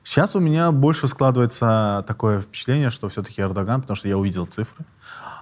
[0.04, 4.86] Сейчас у меня больше складывается такое впечатление, что все-таки Эрдоган, потому что я увидел цифры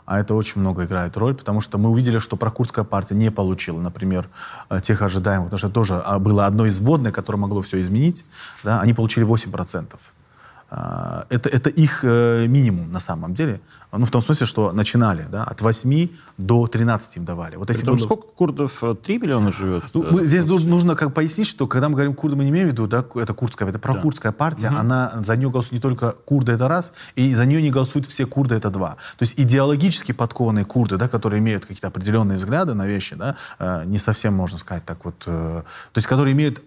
[0.06, 3.80] а это очень много играет роль, потому что мы увидели, что прокурская партия не получила,
[3.80, 4.30] например,
[4.70, 7.82] э, тех ожидаемых, потому что это тоже а, было одно из вводных, которое могло все
[7.82, 8.26] изменить,
[8.64, 9.96] да, они получили 8%.
[10.78, 13.62] А, это, это их э, минимум на самом деле.
[13.94, 17.56] Ну, в том смысле, что начинали, да, от 8 до 13 им давали.
[17.56, 18.04] Вот если Притом, было...
[18.04, 18.84] сколько курдов?
[19.02, 19.86] 3 миллиона живет?
[19.94, 22.68] Ну, мы, здесь нужно, нужно как пояснить, что когда мы говорим курды, мы не имеем
[22.68, 24.38] в виду, да, это курдская, это прокурдская да.
[24.38, 24.76] партия, угу.
[24.76, 28.26] она, за нее голосуют не только курды, это раз, и за нее не голосуют все
[28.26, 28.98] курды, это два.
[29.18, 33.86] То есть идеологически подкованные курды, да, которые имеют какие-то определенные взгляды на вещи, да, э,
[33.86, 35.64] не совсем, можно сказать, так вот, э,
[35.94, 36.62] то есть которые имеют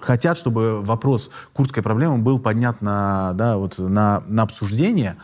[0.00, 5.16] хотят, чтобы вопрос курдской проблемы был поднят на, да, вот, на, на обсуждение.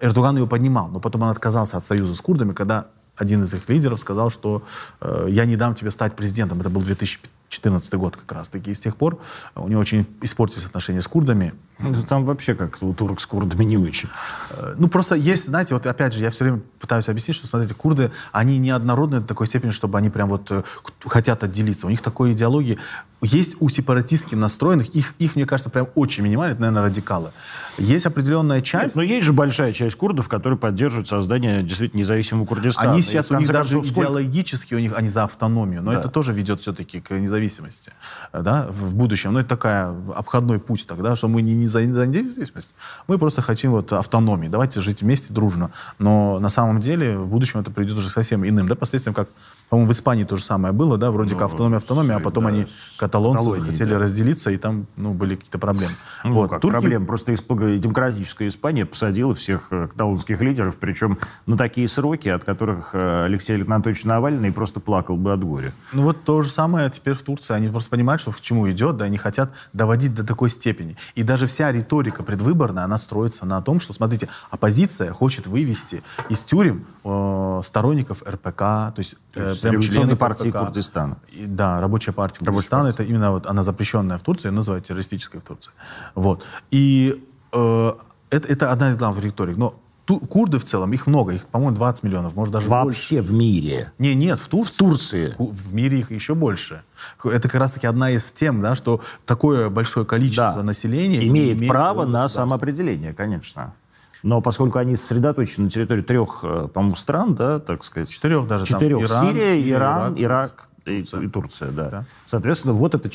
[0.00, 3.68] Эрдоган его поднимал, но потом он отказался от союза с курдами, когда один из их
[3.68, 4.62] лидеров сказал, что
[5.00, 6.60] э, я не дам тебе стать президентом.
[6.60, 8.70] Это был 2014 год как раз-таки.
[8.70, 9.18] И с тех пор
[9.54, 11.52] у него очень испортились отношения с курдами.
[11.82, 14.08] Ну, там вообще как у турок с курдами не очень.
[14.50, 17.74] Э, ну, просто есть, знаете, вот опять же, я все время пытаюсь объяснить, что, смотрите,
[17.74, 20.62] курды, они неоднородны до такой степени, чтобы они прям вот э,
[21.04, 21.86] хотят отделиться.
[21.86, 22.78] У них такой идеологии.
[23.20, 27.30] Есть у сепаратистски настроенных, их, их, мне кажется, прям очень минимально, это, наверное, радикалы.
[27.78, 28.84] Есть определенная часть...
[28.84, 32.92] Нет, но есть же большая часть курдов, которые поддерживают создание действительно независимого Курдистана.
[32.92, 34.80] Они сейчас, у них даже концов, идеологически, сколько...
[34.80, 36.00] у них, они за автономию, но да.
[36.00, 37.92] это тоже ведет все-таки к независимости,
[38.32, 39.32] да, в будущем.
[39.32, 42.74] Но это такая обходной путь тогда, что мы не, не за, за независимость,
[43.06, 45.70] мы просто хотим вот автономии, давайте жить вместе дружно.
[45.98, 49.28] Но на самом деле в будущем это придет уже совсем иным, да, последствием, как
[49.72, 52.44] по-моему, в Испании то же самое было, да, вроде ну, как автономия, автономия, а потом
[52.44, 52.66] да, они,
[52.98, 54.00] каталонцы, Каталонии, хотели да.
[54.00, 55.94] разделиться, и там, ну, были какие-то проблемы.
[56.24, 56.50] Ну, вот.
[56.50, 56.72] как Турки...
[56.72, 57.06] проблем?
[57.06, 61.16] Просто демократическая Испания посадила всех э, каталонских лидеров, причем
[61.46, 65.72] на такие сроки, от которых э, Алексей Анатольевич Навальный просто плакал бы от горя.
[65.94, 67.54] Ну, вот то же самое теперь в Турции.
[67.54, 70.98] Они просто понимают, что к чему идет, да, они хотят доводить до такой степени.
[71.14, 76.40] И даже вся риторика предвыборная, она строится на том, что, смотрите, оппозиция хочет вывести из
[76.40, 80.58] тюрем э, сторонников РПК, то есть э, прям члены партии ФК.
[80.58, 81.18] Курдистана.
[81.32, 82.88] И, да, рабочая партия Курдистана.
[82.88, 85.72] Это именно вот она запрещенная в Турции, называют террористической в Турции.
[86.14, 86.44] Вот.
[86.70, 87.92] И э,
[88.30, 89.56] это, это одна из главных риторик.
[89.56, 93.32] Но ту, курды в целом, их много, их, по-моему, 20 миллионов, может даже Вообще больше.
[93.32, 93.92] в мире?
[93.98, 94.72] Не, нет, в, Турции.
[94.72, 95.34] В Турции.
[95.38, 96.82] В, в мире их еще больше.
[97.24, 100.62] Это как раз-таки одна из тем, да, что такое большое количество да.
[100.62, 103.74] населения имеет право на самоопределение, конечно.
[104.22, 108.08] Но поскольку они сосредоточены на территории трех, э, по-моему, стран, да, так сказать.
[108.08, 108.66] Четырех даже.
[108.66, 109.08] Четырех.
[109.08, 111.20] Там, Иран, Сирия, Сирия, Иран, Ирак, Ирак Турция.
[111.20, 111.88] И, и Турция, да.
[111.90, 112.04] да.
[112.30, 113.08] Соответственно, вот эта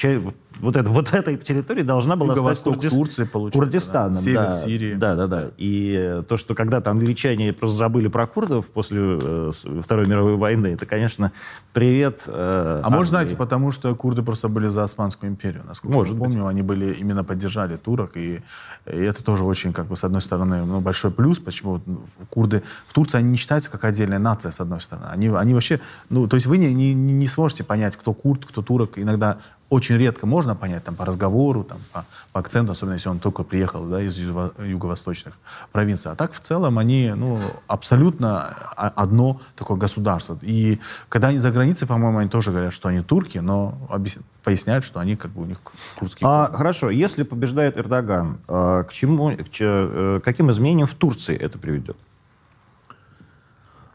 [0.59, 2.91] вот, это, вот этой территории должна была стать Курдис...
[2.91, 4.13] Турции, получается, Курдистаном.
[4.13, 4.19] Да.
[4.19, 4.51] Север да.
[4.53, 4.93] Сирии.
[4.93, 5.51] Да, да, да.
[5.57, 9.51] И то, что когда-то англичане просто забыли про курдов после э,
[9.83, 11.31] Второй мировой войны, это, конечно,
[11.73, 16.13] привет э, А может, знаете, потому что курды просто были за Османскую империю, насколько может
[16.13, 16.51] я помню, быть.
[16.51, 18.41] они были именно поддержали турок, и,
[18.85, 21.81] и это тоже очень, как бы, с одной стороны, ну, большой плюс, почему
[22.29, 25.07] курды в Турции, они не считаются как отдельная нация, с одной стороны.
[25.07, 28.61] Они, они вообще, ну, то есть вы не, не, не сможете понять, кто курд, кто
[28.61, 28.97] турок.
[28.97, 29.39] Иногда
[29.69, 33.43] очень редко можно понять там, по разговору, там, по, по акценту, особенно если он только
[33.43, 35.33] приехал да, из юго-восточных
[35.71, 36.11] провинций.
[36.11, 40.37] А так в целом они ну, абсолютно одно такое государство.
[40.41, 40.79] И
[41.09, 45.01] когда они за границей, по-моему, они тоже говорят, что они турки, но объясняют, поясняют, что
[45.01, 45.57] они как бы у них
[45.99, 46.29] турские.
[46.29, 51.57] А, хорошо, если побеждает Эрдоган, а, к чему, к, э, каким изменениям в Турции это
[51.57, 51.97] приведет?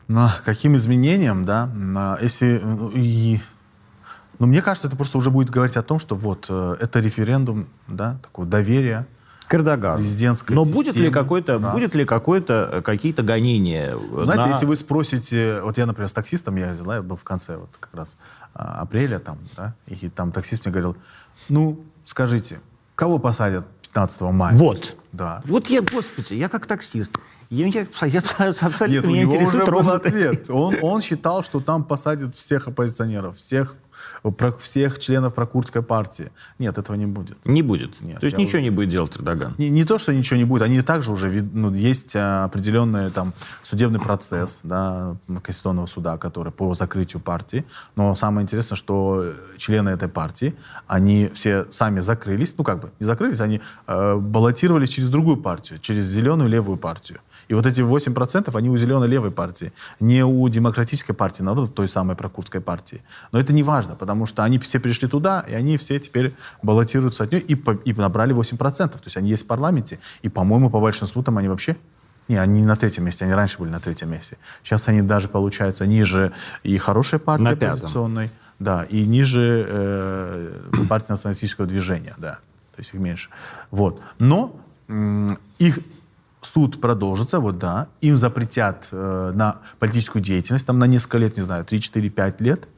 [0.09, 1.67] На каким изменениям, да?
[1.67, 3.41] На, если ну, и
[4.43, 7.69] но мне кажется, это просто уже будет говорить о том, что вот э, это референдум,
[7.87, 9.07] да, такое доверие
[9.47, 9.99] к Эрдогану.
[9.99, 13.97] Президентской Но будет ли какой-то, будет ли какой-то э, какие-то гонения?
[13.97, 14.49] Знаете, на...
[14.49, 17.69] если вы спросите, вот я, например, с таксистом я ездил, я был в конце вот
[17.79, 18.17] как раз
[18.53, 20.97] а, апреля там, да, и там таксист мне говорил,
[21.49, 22.59] ну, скажите,
[22.97, 24.59] кого посадят 15 мая?
[24.59, 24.97] Вот.
[25.13, 25.41] Да.
[25.45, 27.17] Вот я, господи, я как таксист.
[27.49, 30.51] Я, я, я абсолютно Нет, меня у него уже был ответ.
[30.51, 33.77] Он, он считал, что там посадят всех оппозиционеров, всех
[34.23, 36.31] про всех членов прокурдской партии.
[36.59, 37.39] Нет, этого не будет.
[37.45, 38.01] Не будет?
[38.01, 38.21] Нет.
[38.21, 38.63] То есть ничего уже...
[38.63, 39.55] не будет делать Эрдоган?
[39.59, 40.63] Не, не то, что ничего не будет.
[40.63, 46.75] Они также уже, ну, есть а, определенный там судебный процесс да, Конституционного суда, который по
[46.75, 47.65] закрытию партии.
[47.97, 50.55] Но самое интересное, что члены этой партии,
[50.87, 55.79] они все сами закрылись, ну как бы не закрылись, они э, баллотировались через другую партию,
[55.81, 57.21] через зеленую левую партию.
[57.49, 61.89] И вот эти 8% они у зеленой левой партии, не у демократической партии народа, той
[61.89, 63.03] самой прокурдской партии.
[63.33, 67.25] Но это не важно, потому что они все пришли туда, и они все теперь баллотируются
[67.25, 68.89] от нее и, по, и набрали 8%.
[68.89, 71.77] То есть они есть в парламенте, и, по-моему, по большинству там они вообще
[72.29, 74.39] не, они на третьем месте, они раньше были на третьем месте.
[74.63, 81.13] Сейчас они даже, получается, ниже и хорошей партии на оппозиционной, да, и ниже э, партии
[81.13, 82.35] националистического движения, да,
[82.75, 83.31] то есть их меньше.
[83.71, 84.01] Вот.
[84.19, 84.57] Но
[85.59, 85.79] их
[86.43, 91.43] суд продолжится, вот да, им запретят э, на политическую деятельность, там на несколько лет, не
[91.43, 92.69] знаю, 3, 4, 5 лет,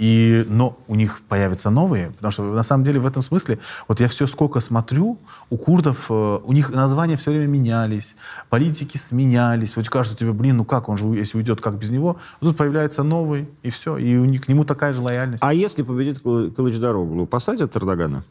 [0.00, 4.00] и, но у них появятся новые, потому что на самом деле в этом смысле, вот
[4.00, 5.18] я все сколько смотрю,
[5.50, 8.16] у курдов, э, у них названия все время менялись,
[8.48, 12.16] политики сменялись, вот кажется тебе, блин, ну как, он же, если уйдет, как без него,
[12.40, 15.42] тут появляется новый, и все, и у них, к нему такая же лояльность.
[15.42, 18.24] А если победит Кылычдароглу, посадят Эрдогана?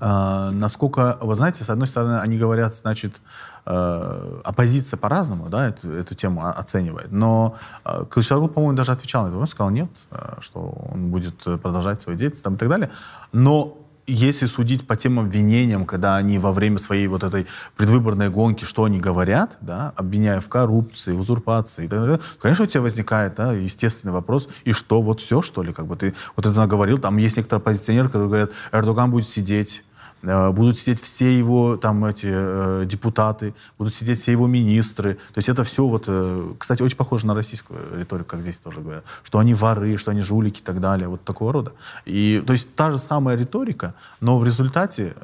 [0.00, 3.20] А, насколько, вы знаете, с одной стороны, они говорят, значит,
[3.66, 9.28] э, оппозиция по-разному, да, эту, эту тему оценивает, но э, Клычаргул, по-моему, даже отвечал на
[9.28, 10.60] это, он сказал нет, э, что
[10.92, 12.90] он будет продолжать свою деятельность там, и так далее,
[13.32, 17.46] но если судить по тем обвинениям, когда они во время своей вот этой
[17.76, 22.64] предвыборной гонки, что они говорят, да, обвиняя в коррупции, в узурпации и так далее, конечно,
[22.64, 26.14] у тебя возникает, да, естественный вопрос, и что, вот все, что ли, как бы ты
[26.36, 29.87] вот это говорил, там есть некоторые оппозиционеры, которые говорят, Эрдоган будет сидеть Э,
[30.22, 35.14] будут сидеть все его там эти э, депутаты, будут сидеть все его министры.
[35.14, 38.80] То есть это все вот, э, кстати, очень похоже на российскую риторику, как здесь тоже
[38.80, 41.72] говорят, что они воры, что они жулики и так далее, вот такого рода.
[42.04, 45.14] И то есть та же самая риторика, но в результате,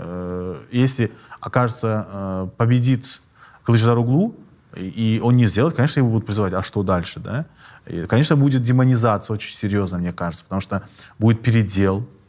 [0.71, 3.21] если окажется победит
[3.65, 4.35] Кылычдаруглу,
[4.77, 7.47] и он не сделает, конечно, его будут призывать, а что дальше, да?
[7.87, 10.83] И, конечно, будет демонизация очень серьезная, мне кажется, потому что
[11.19, 12.24] будет передел, Э,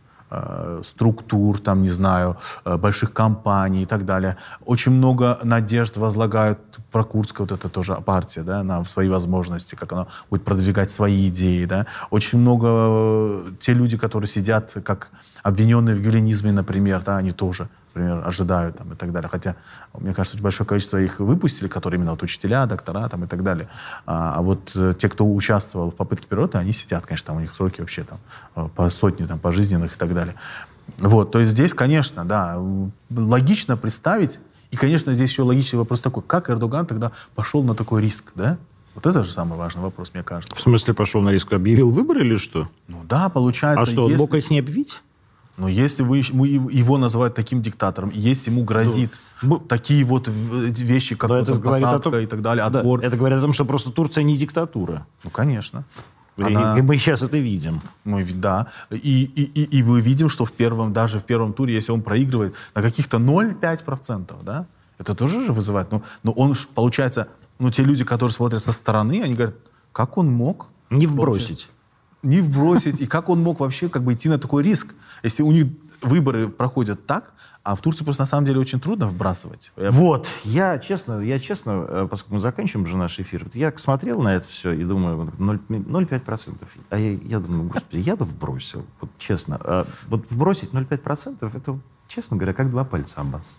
[0.83, 4.37] структур, там, не знаю, э, больших компаний и так далее.
[4.65, 6.59] Очень много надежд возлагают
[6.95, 11.65] прокурская вот эта тоже партия, да, на свои возможности, как она будет продвигать свои идеи,
[11.65, 11.87] да.
[12.09, 15.09] Очень много э, те люди, которые сидят как
[15.43, 19.27] обвиненные в гюленизме, например, да, они тоже например, ожидают там, и так далее.
[19.29, 19.57] Хотя,
[19.93, 23.43] мне кажется, очень большое количество их выпустили, которые именно вот учителя, доктора там, и так
[23.43, 23.67] далее.
[24.05, 27.39] А, а вот э, те, кто участвовал в попытке переворота, они сидят, конечно, там у
[27.41, 28.19] них сроки вообще там
[28.55, 30.35] э, по сотне там, пожизненных и так далее.
[30.99, 32.57] Вот, то есть здесь, конечно, да,
[33.09, 34.39] логично представить,
[34.71, 38.57] и, конечно, здесь еще логичный вопрос такой, как Эрдоган тогда пошел на такой риск, да?
[38.95, 40.55] Вот это же самый важный вопрос, мне кажется.
[40.55, 41.51] В смысле пошел на риск?
[41.51, 42.69] Объявил выборы или что?
[42.87, 43.81] Ну да, получается.
[43.81, 44.21] А что, он если...
[44.21, 45.01] мог их не объявить?
[45.57, 51.29] Но если вы, его называют таким диктатором, если ему грозит ну, такие вот вещи, как
[51.29, 52.99] вот посадка том, и так далее, отбор...
[52.99, 55.05] Да, это говорит о том, что просто Турция не диктатура.
[55.23, 55.85] Ну, конечно.
[56.37, 56.77] Она...
[56.77, 57.81] И, мы сейчас это видим.
[58.03, 58.67] Мы, да.
[58.89, 62.01] И, и, и, и мы видим, что в первом, даже в первом туре, если он
[62.01, 64.65] проигрывает на каких-то 0,5%, да,
[64.97, 65.91] это тоже же вызывает...
[65.91, 67.27] Ну, но он, получается,
[67.59, 69.55] ну, те люди, которые смотрят со стороны, они говорят,
[69.91, 70.67] как он мог...
[70.89, 71.69] Не вбросить.
[72.21, 74.93] не вбросить, и как он мог вообще как бы идти на такой риск,
[75.23, 75.67] если у них
[76.05, 77.33] выборы проходят так,
[77.63, 79.71] а в Турции просто на самом деле очень трудно вбрасывать.
[79.75, 84.35] Вот, я честно, я честно, э, поскольку мы заканчиваем уже наш эфир, я смотрел на
[84.35, 86.67] это все и думаю, 0,5%.
[86.89, 89.59] А я, я думаю, господи, я бы вбросил, вот честно.
[89.63, 93.55] А вот вбросить 0,5% это честно говоря, как два пальца обоссать.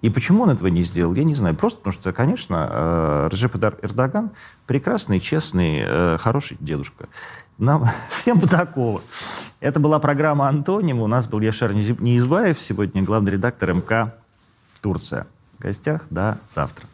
[0.00, 1.54] И почему он этого не сделал, я не знаю.
[1.54, 4.30] Просто потому что, конечно, э, Режеп Эрдоган
[4.66, 7.08] прекрасный, честный, э, хороший дедушка.
[7.58, 7.90] Нам
[8.20, 9.02] всем бы такого.
[9.60, 11.00] Это была программа «Антоним».
[11.00, 14.14] У нас был Яшар Неизбаев, сегодня главный редактор МК
[14.80, 15.26] «Турция».
[15.58, 16.86] В гостях до завтра.